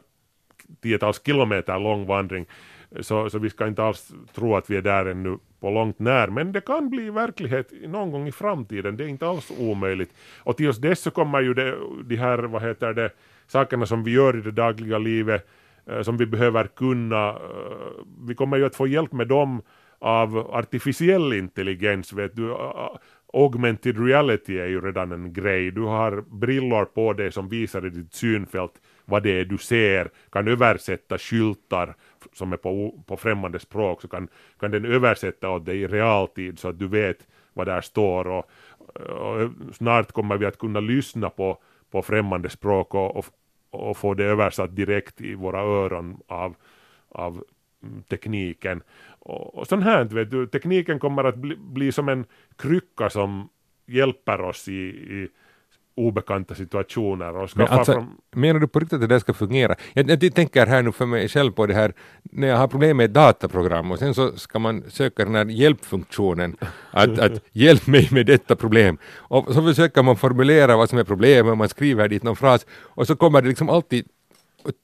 tiotals 0.81 1.21
kilometer 1.25 1.79
lång 1.79 2.05
vandring. 2.05 2.45
Så, 2.99 3.29
så 3.29 3.39
vi 3.39 3.49
ska 3.49 3.67
inte 3.67 3.83
alls 3.83 4.11
tro 4.35 4.55
att 4.55 4.69
vi 4.69 4.77
är 4.77 4.81
där 4.81 5.05
ännu 5.05 5.37
på 5.59 5.71
långt 5.71 5.99
när, 5.99 6.27
men 6.27 6.51
det 6.51 6.61
kan 6.61 6.89
bli 6.89 7.09
verklighet 7.09 7.71
någon 7.87 8.11
gång 8.11 8.27
i 8.27 8.31
framtiden, 8.31 8.97
det 8.97 9.03
är 9.03 9.07
inte 9.07 9.27
alls 9.27 9.51
omöjligt. 9.59 10.13
Och 10.39 10.57
till 10.57 10.81
dess 10.81 10.99
så 10.99 11.11
kommer 11.11 11.41
ju 11.41 11.53
det, 11.53 11.75
de 12.03 12.15
här, 12.15 12.37
vad 12.37 12.61
heter 12.61 12.93
det, 12.93 13.09
sakerna 13.47 13.85
som 13.85 14.03
vi 14.03 14.11
gör 14.11 14.37
i 14.37 14.41
det 14.41 14.51
dagliga 14.51 14.97
livet, 14.97 15.47
eh, 15.85 16.01
som 16.01 16.17
vi 16.17 16.25
behöver 16.25 16.67
kunna, 16.67 17.29
eh, 17.29 17.35
vi 18.27 18.35
kommer 18.35 18.57
ju 18.57 18.65
att 18.65 18.75
få 18.75 18.87
hjälp 18.87 19.11
med 19.11 19.27
dem 19.27 19.61
av 19.99 20.37
artificiell 20.37 21.33
intelligens, 21.33 22.13
vet 22.13 22.35
du, 22.35 22.55
augmented 23.33 24.07
reality 24.07 24.59
är 24.59 24.67
ju 24.67 24.81
redan 24.81 25.11
en 25.11 25.33
grej, 25.33 25.71
du 25.71 25.81
har 25.81 26.21
brillor 26.21 26.85
på 26.85 27.13
dig 27.13 27.31
som 27.31 27.49
visar 27.49 27.85
i 27.85 27.89
ditt 27.89 28.13
synfält 28.13 28.73
vad 29.05 29.23
det 29.23 29.39
är 29.39 29.45
du 29.45 29.57
ser, 29.57 30.09
kan 30.31 30.47
översätta 30.47 31.17
skyltar 31.17 31.95
som 32.33 32.53
är 32.53 32.57
på, 32.57 33.03
på 33.05 33.17
främmande 33.17 33.59
språk, 33.59 34.01
så 34.01 34.07
kan, 34.07 34.27
kan 34.59 34.71
den 34.71 34.85
översätta 34.85 35.49
åt 35.49 35.65
dig 35.65 35.81
i 35.81 35.87
realtid 35.87 36.59
så 36.59 36.67
att 36.67 36.79
du 36.79 36.87
vet 36.87 37.27
vad 37.53 37.67
där 37.67 37.81
står 37.81 38.27
och, 38.27 38.49
och 39.09 39.49
snart 39.73 40.11
kommer 40.11 40.37
vi 40.37 40.45
att 40.45 40.57
kunna 40.57 40.79
lyssna 40.79 41.29
på, 41.29 41.57
på 41.91 42.01
främmande 42.01 42.49
språk 42.49 42.93
och, 42.93 43.17
och, 43.17 43.25
och 43.69 43.97
få 43.97 44.13
det 44.13 44.23
översatt 44.23 44.75
direkt 44.75 45.21
i 45.21 45.35
våra 45.35 45.59
öron 45.59 46.17
av, 46.27 46.55
av 47.09 47.43
mm, 47.83 48.03
tekniken. 48.03 48.81
Och, 49.19 49.55
och 49.55 49.67
sånt 49.67 49.83
här, 49.83 50.03
vet 50.03 50.31
du, 50.31 50.47
tekniken 50.47 50.99
kommer 50.99 51.23
att 51.23 51.35
bli, 51.35 51.55
bli 51.55 51.91
som 51.91 52.09
en 52.09 52.25
krycka 52.55 53.09
som 53.09 53.49
hjälper 53.85 54.41
oss 54.41 54.67
i, 54.67 54.81
i 54.81 55.29
obekanta 55.97 56.55
situationer 56.55 57.37
och 57.37 57.49
Men 57.55 57.67
alltså, 57.67 57.93
fram... 57.93 58.17
menar 58.31 58.59
du 58.59 58.67
på 58.67 58.79
riktigt 58.79 58.93
att 58.93 59.01
det 59.01 59.07
där 59.07 59.19
ska 59.19 59.33
fungera? 59.33 59.75
Jag, 59.93 60.23
jag 60.23 60.35
tänker 60.35 60.65
här 60.65 60.83
nu 60.83 60.91
för 60.91 61.05
mig 61.05 61.27
själv 61.27 61.51
på 61.51 61.65
det 61.65 61.73
här, 61.73 61.93
när 62.23 62.47
jag 62.47 62.57
har 62.57 62.67
problem 62.67 62.97
med 62.97 63.09
dataprogram 63.09 63.91
och 63.91 63.99
sen 63.99 64.13
så 64.13 64.31
ska 64.31 64.59
man 64.59 64.83
söka 64.89 65.25
den 65.25 65.35
här 65.35 65.45
hjälpfunktionen, 65.45 66.57
att, 66.91 67.19
att 67.19 67.41
hjälp 67.51 67.87
mig 67.87 68.07
med 68.11 68.25
detta 68.25 68.55
problem. 68.55 68.97
Och 69.15 69.53
så 69.53 69.61
försöker 69.61 70.03
man 70.03 70.15
formulera 70.15 70.77
vad 70.77 70.89
som 70.89 70.99
är 70.99 71.03
problemet, 71.03 71.51
och 71.51 71.57
man 71.57 71.69
skriver 71.69 72.07
dit 72.07 72.23
någon 72.23 72.35
fras 72.35 72.65
och 72.71 73.07
så 73.07 73.15
kommer 73.15 73.41
det 73.41 73.47
liksom 73.47 73.69
alltid 73.69 74.05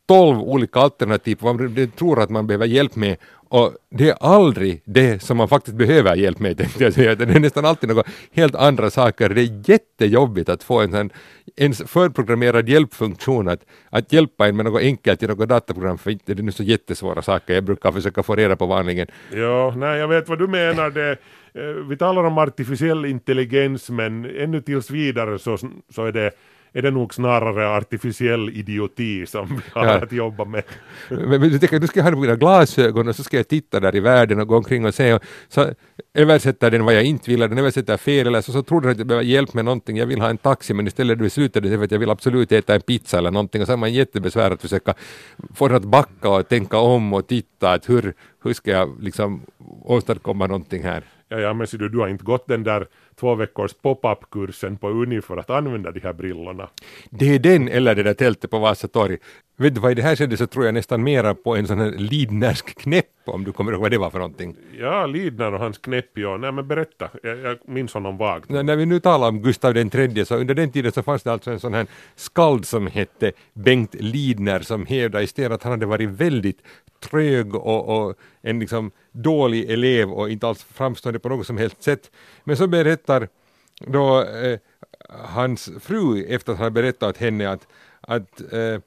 tolv 0.07 0.39
olika 0.39 0.79
alternativ 0.79 1.37
vad 1.41 1.55
man 1.55 1.91
tror 1.97 2.21
att 2.21 2.29
man 2.29 2.47
behöver 2.47 2.65
hjälp 2.65 2.95
med 2.95 3.17
och 3.51 3.75
det 3.89 4.09
är 4.09 4.15
aldrig 4.19 4.81
det 4.85 5.21
som 5.21 5.37
man 5.37 5.47
faktiskt 5.47 5.77
behöver 5.77 6.15
hjälp 6.15 6.39
med 6.39 6.57
tänkte 6.57 6.83
jag 6.83 6.93
säga. 6.93 7.15
Det 7.15 7.35
är 7.35 7.39
nästan 7.39 7.65
alltid 7.65 7.89
något 7.89 8.07
helt 8.31 8.55
andra 8.55 8.89
saker. 8.89 9.29
Det 9.29 9.41
är 9.41 9.69
jättejobbigt 9.69 10.49
att 10.49 10.63
få 10.63 10.79
en 10.81 10.91
sån 10.91 11.09
ens 11.55 11.83
förprogrammerad 11.87 12.69
hjälpfunktion 12.69 13.47
att, 13.47 13.65
att 13.89 14.13
hjälpa 14.13 14.47
en 14.47 14.55
med 14.55 14.65
något 14.65 14.81
enkelt 14.81 15.23
i 15.23 15.27
något 15.27 15.49
dataprogram 15.49 15.97
för 15.97 16.11
inte 16.11 16.33
det 16.33 16.41
är 16.41 16.43
nu 16.43 16.51
så 16.51 16.63
jättesvåra 16.63 17.21
saker 17.21 17.53
jag 17.53 17.63
brukar 17.63 17.91
försöka 17.91 18.23
få 18.23 18.35
reda 18.35 18.55
på 18.55 18.65
vanligen. 18.65 19.07
Ja, 19.33 19.73
nej, 19.77 19.99
jag 19.99 20.07
vet 20.07 20.29
vad 20.29 20.39
du 20.39 20.47
menar. 20.47 20.89
Det, 20.89 21.11
eh, 21.53 21.63
vi 21.89 21.97
talar 21.97 22.23
om 22.23 22.37
artificiell 22.37 23.05
intelligens, 23.05 23.89
men 23.89 24.25
ännu 24.25 24.61
tills 24.61 24.91
vidare 24.91 25.39
så, 25.39 25.57
så 25.89 26.05
är, 26.05 26.11
det, 26.11 26.31
är 26.73 26.81
det 26.81 26.91
nog 26.91 27.13
snarare 27.13 27.77
artificiell 27.77 28.49
idioti 28.49 29.25
som 29.25 29.47
vi 29.47 29.61
har 29.73 29.85
Ja. 29.85 29.91
att 30.03 30.11
jobba 30.11 30.45
med. 30.45 30.63
Men, 31.09 31.29
men 31.29 31.41
du 31.41 31.59
tänker, 31.59 31.79
nu 31.79 31.87
ska 31.87 31.99
jag 31.99 32.05
ha 32.05 32.15
mina 32.21 32.35
glasögon 32.35 33.07
och 33.07 33.15
så 33.15 33.23
ska 33.23 33.37
jag 33.37 33.47
titta 33.47 33.79
där 33.79 33.95
i 33.95 33.99
världen 33.99 34.39
och 34.39 34.47
gå 34.47 34.57
omkring 34.57 34.85
och 34.85 34.93
se 34.95 35.13
och 35.13 35.21
så 35.49 35.69
översätter 36.13 36.71
den 36.71 36.85
vad 36.85 36.95
jag 36.95 37.03
inte 37.03 37.31
vill, 37.31 37.39
den 37.39 37.57
översätter 37.57 37.97
fel 37.97 38.27
eller 38.27 38.41
så, 38.41 38.51
så 38.51 38.63
tror 38.63 38.81
den 38.81 38.91
att 38.91 38.97
jag 38.97 39.07
behöver 39.07 39.25
hjälp 39.25 39.53
med 39.53 39.65
någonting, 39.65 39.97
jag 39.97 40.05
vill 40.05 40.21
ha 40.21 40.29
en 40.29 40.37
taxi 40.37 40.73
men 40.73 40.87
istället 40.87 41.17
beslutar 41.19 41.61
det 41.61 41.69
för 41.77 41.83
att 41.83 41.91
jag 41.91 41.99
vill 41.99 42.09
absolut 42.09 42.51
äta 42.51 42.75
en 42.75 42.81
pizza 42.81 43.17
eller 43.17 43.31
någonting 43.31 43.61
och 43.61 43.67
så 43.67 43.73
är 43.73 43.77
man 43.77 43.93
jättebesvär 43.93 44.51
att 44.51 44.61
försöka 44.61 44.93
få 45.53 45.67
den 45.67 45.77
att 45.77 45.83
backa 45.85 46.29
och 46.29 46.47
tänka 46.49 46.77
om 46.77 47.13
och 47.13 47.27
titta 47.27 47.71
att 47.71 47.89
hur, 47.89 48.13
hur 48.43 48.53
ska 48.53 48.71
jag 48.71 49.03
liksom 49.03 49.41
åstadkomma 49.83 50.47
någonting 50.47 50.83
här. 50.83 51.03
Ja, 51.31 51.39
ja, 51.39 51.53
men 51.53 51.67
ser 51.67 51.77
du, 51.77 51.89
du 51.89 51.99
har 51.99 52.07
inte 52.07 52.23
gått 52.23 52.47
den 52.47 52.63
där 52.63 52.87
två 53.15 53.35
veckors 53.35 53.73
pop-up-kursen 53.73 54.77
på 54.77 54.89
Uni 54.89 55.21
för 55.21 55.37
att 55.37 55.49
använda 55.49 55.91
de 55.91 55.99
här 55.99 56.13
brillorna. 56.13 56.69
Det 57.09 57.35
är 57.35 57.39
den 57.39 57.67
eller 57.67 57.95
det 57.95 58.03
där 58.03 58.13
tältet 58.13 58.51
på 58.51 58.59
Vasa 58.59 58.87
torg. 58.87 59.17
Vet 59.57 59.75
du 59.75 59.81
vad, 59.81 59.91
i 59.91 59.95
det 59.95 60.01
här 60.01 60.15
skedet 60.15 60.39
så 60.39 60.47
tror 60.47 60.65
jag 60.65 60.73
nästan 60.73 61.03
mera 61.03 61.35
på 61.35 61.55
en 61.55 61.67
sån 61.67 61.79
här 61.79 61.91
lidnersk 61.91 62.77
knäpp 62.77 63.05
om 63.25 63.43
du 63.43 63.51
kommer 63.51 63.71
ihåg 63.71 63.81
vad 63.81 63.91
det 63.91 63.97
var 63.97 64.09
för 64.09 64.19
någonting. 64.19 64.55
Ja, 64.79 65.05
Lidner 65.05 65.53
och 65.53 65.59
hans 65.59 65.77
knäpp, 65.77 66.17
ja. 66.17 66.37
Nej 66.37 66.51
men 66.51 66.67
berätta, 66.67 67.09
jag, 67.23 67.39
jag 67.39 67.57
minns 67.65 67.93
honom 67.93 68.17
vagt. 68.17 68.49
När 68.49 68.63
när 68.63 68.75
vi 68.75 68.85
nu 68.85 68.99
talar 68.99 69.27
om 69.27 69.41
Gustav 69.41 69.73
den 69.73 69.89
tredje 69.89 70.25
så 70.25 70.35
under 70.35 70.53
den 70.55 70.71
tiden 70.71 70.91
så 70.91 71.03
fanns 71.03 71.23
det 71.23 71.31
alltså 71.31 71.51
en 71.51 71.59
sån 71.59 71.73
här 71.73 71.87
skald 72.15 72.65
som 72.65 72.87
hette 72.87 73.31
Bengt 73.53 73.93
Lidner 73.93 74.59
som 74.59 74.85
hävdade 74.85 75.23
istället 75.23 75.51
att 75.51 75.63
han 75.63 75.71
hade 75.71 75.85
varit 75.85 76.09
väldigt 76.09 76.61
trög 76.99 77.55
och, 77.55 78.05
och 78.07 78.15
en 78.41 78.59
liksom 78.59 78.91
dålig 79.11 79.69
elev 79.69 80.11
och 80.11 80.29
inte 80.29 80.47
alls 80.47 80.63
framstående 80.63 81.19
på 81.19 81.29
något 81.29 81.47
som 81.47 81.57
helst 81.57 81.83
sätt. 81.83 82.11
Men 82.43 82.57
så 82.57 82.67
berättar 82.67 83.27
då 83.87 84.23
eh, 84.23 84.59
hans 85.09 85.69
fru 85.79 86.25
efter 86.25 86.53
att 86.53 86.59
han 86.59 86.73
berättat 86.73 87.09
åt 87.09 87.17
henne 87.17 87.49
att, 87.49 87.67
att 88.01 88.53
eh, 88.53 88.79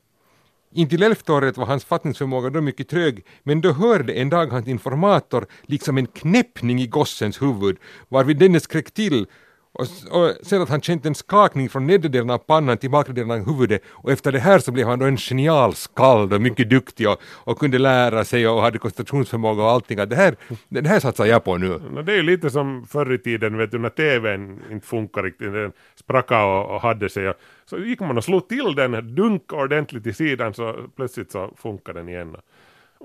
Intill 0.77 1.03
elfte 1.03 1.33
året 1.33 1.57
var 1.57 1.67
hans 1.67 1.85
fattningsförmåga 1.85 2.51
då 2.51 2.61
mycket 2.61 2.89
trög, 2.89 3.25
men 3.43 3.61
då 3.61 3.73
hörde 3.73 4.13
en 4.13 4.31
dag 4.31 4.47
hans 4.47 4.69
informator 4.69 5.47
liksom 5.63 5.99
en 5.99 6.07
knäppning 6.07 6.81
i 6.81 6.87
gossens 6.87 7.43
huvud, 7.43 7.77
varvid 8.09 8.39
denne 8.39 8.61
skrek 8.61 8.91
till 8.91 9.27
och, 9.79 9.87
och 10.11 10.33
sen 10.47 10.63
att 10.63 10.69
han 10.69 10.81
känt 10.81 11.07
en 11.07 11.15
skakning 11.15 11.69
från 11.69 11.87
nedre 11.87 12.09
delen 12.09 12.31
av 12.31 12.39
pannan 12.39 12.77
till 12.79 12.91
bakre 12.91 13.13
delen 13.13 13.31
av 13.31 13.47
huvudet 13.47 13.83
och 13.91 14.13
efter 14.13 14.33
det 14.33 14.39
här 14.39 14.59
så 14.59 14.73
blev 14.73 14.87
han 14.87 14.99
då 14.99 15.07
en 15.07 15.17
genial 15.17 15.75
skald 15.75 16.33
och 16.33 16.41
mycket 16.41 16.71
duktig 16.71 17.09
och, 17.09 17.19
och 17.45 17.59
kunde 17.59 17.79
lära 17.79 18.25
sig 18.25 18.49
och 18.49 18.63
hade 18.63 18.79
koncentrationsförmåga 18.79 19.63
och 19.63 19.71
allting. 19.71 19.99
Att 19.99 20.11
det, 20.11 20.17
här, 20.17 20.37
det 20.69 20.89
här 20.89 21.01
satsar 21.01 21.27
jag 21.27 21.45
på 21.45 21.57
nu. 21.57 21.69
No, 21.91 22.03
det 22.03 22.13
är 22.13 22.17
ju 22.17 22.23
lite 22.23 22.51
som 22.51 22.87
förr 22.87 23.13
i 23.13 23.19
tiden, 23.19 23.57
vet 23.59 23.71
du, 23.71 23.79
när 23.79 23.89
TVn 23.91 24.61
inte 24.71 24.87
funkar 24.87 25.23
riktigt, 25.23 25.53
den 25.53 25.73
spracka 25.95 26.45
och, 26.45 26.75
och 26.75 26.81
hade 26.81 27.09
sig. 27.09 27.29
och- 27.29 27.37
Så 27.67 27.79
gick 27.79 28.01
man 28.01 28.19
och 28.19 28.25
slog 28.25 28.49
till 28.49 28.75
den, 28.75 29.15
dunkade 29.15 29.63
ordentligt 29.63 30.07
i 30.07 30.13
sidan 30.13 30.55
så 30.55 30.77
plötsligt 30.97 31.33
så 31.33 31.55
funkar 31.57 31.93
den 31.95 32.09
igen. 32.09 32.37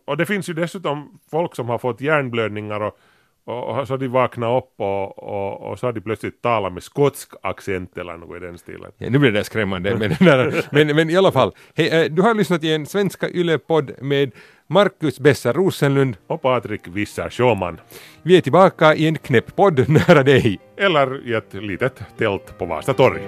Och 0.05 0.17
det 0.17 0.25
finns 0.25 0.49
ju 0.49 0.53
dessutom 0.53 1.19
folk 1.32 1.55
som 1.55 1.69
har 1.69 1.77
fått 1.77 2.01
hjärnblödningar 2.01 2.79
och, 2.82 2.99
och, 3.45 3.88
så 3.88 3.97
de 3.97 4.08
vaknade 4.08 4.58
upp 4.58 4.73
och, 4.78 5.23
och, 5.23 5.71
och 5.71 5.80
så 5.80 5.86
hade 5.86 5.99
de 5.99 6.04
plötsligt 6.04 6.41
talat 6.41 6.73
med 6.73 6.84
skotsk 6.84 7.30
accent 7.43 7.97
eller 7.97 8.17
något 8.17 8.38
i 8.38 8.39
den 8.39 8.58
stilen. 8.58 8.91
Ja, 8.97 9.10
nu 9.10 9.19
blir 9.19 9.32
det 9.32 9.43
skrämmande, 9.43 9.95
men, 10.19 10.62
men, 10.71 10.95
men 10.95 11.10
i 11.10 11.17
alla 11.17 11.32
fall. 11.32 11.52
Hej, 11.75 11.89
eh, 11.89 12.12
du 12.12 12.21
har 12.21 12.34
lyssnat 12.34 12.63
i 12.63 12.73
en 12.73 12.86
Svenska 12.86 13.30
Yle-podd 13.30 13.91
med 14.02 14.32
Marcus 14.67 15.19
Besser 15.19 15.54
Rosenlund. 15.54 16.17
Och 16.28 16.41
Patrik 16.41 16.82
Visser 16.88 17.30
Sjöman. 17.30 17.80
Vi 18.23 18.38
är 18.38 18.41
tillbaka 18.41 18.95
i 18.95 19.08
en 19.08 19.17
knäpp 19.17 19.56
podd 19.56 19.89
nära 20.08 20.23
dig. 20.23 20.60
Eller 20.78 21.28
i 21.28 21.34
ett 21.34 21.54
litet 21.54 22.04
tält 22.17 22.58
på 22.58 22.65
Vasa 22.65 22.93
torg. 22.93 23.21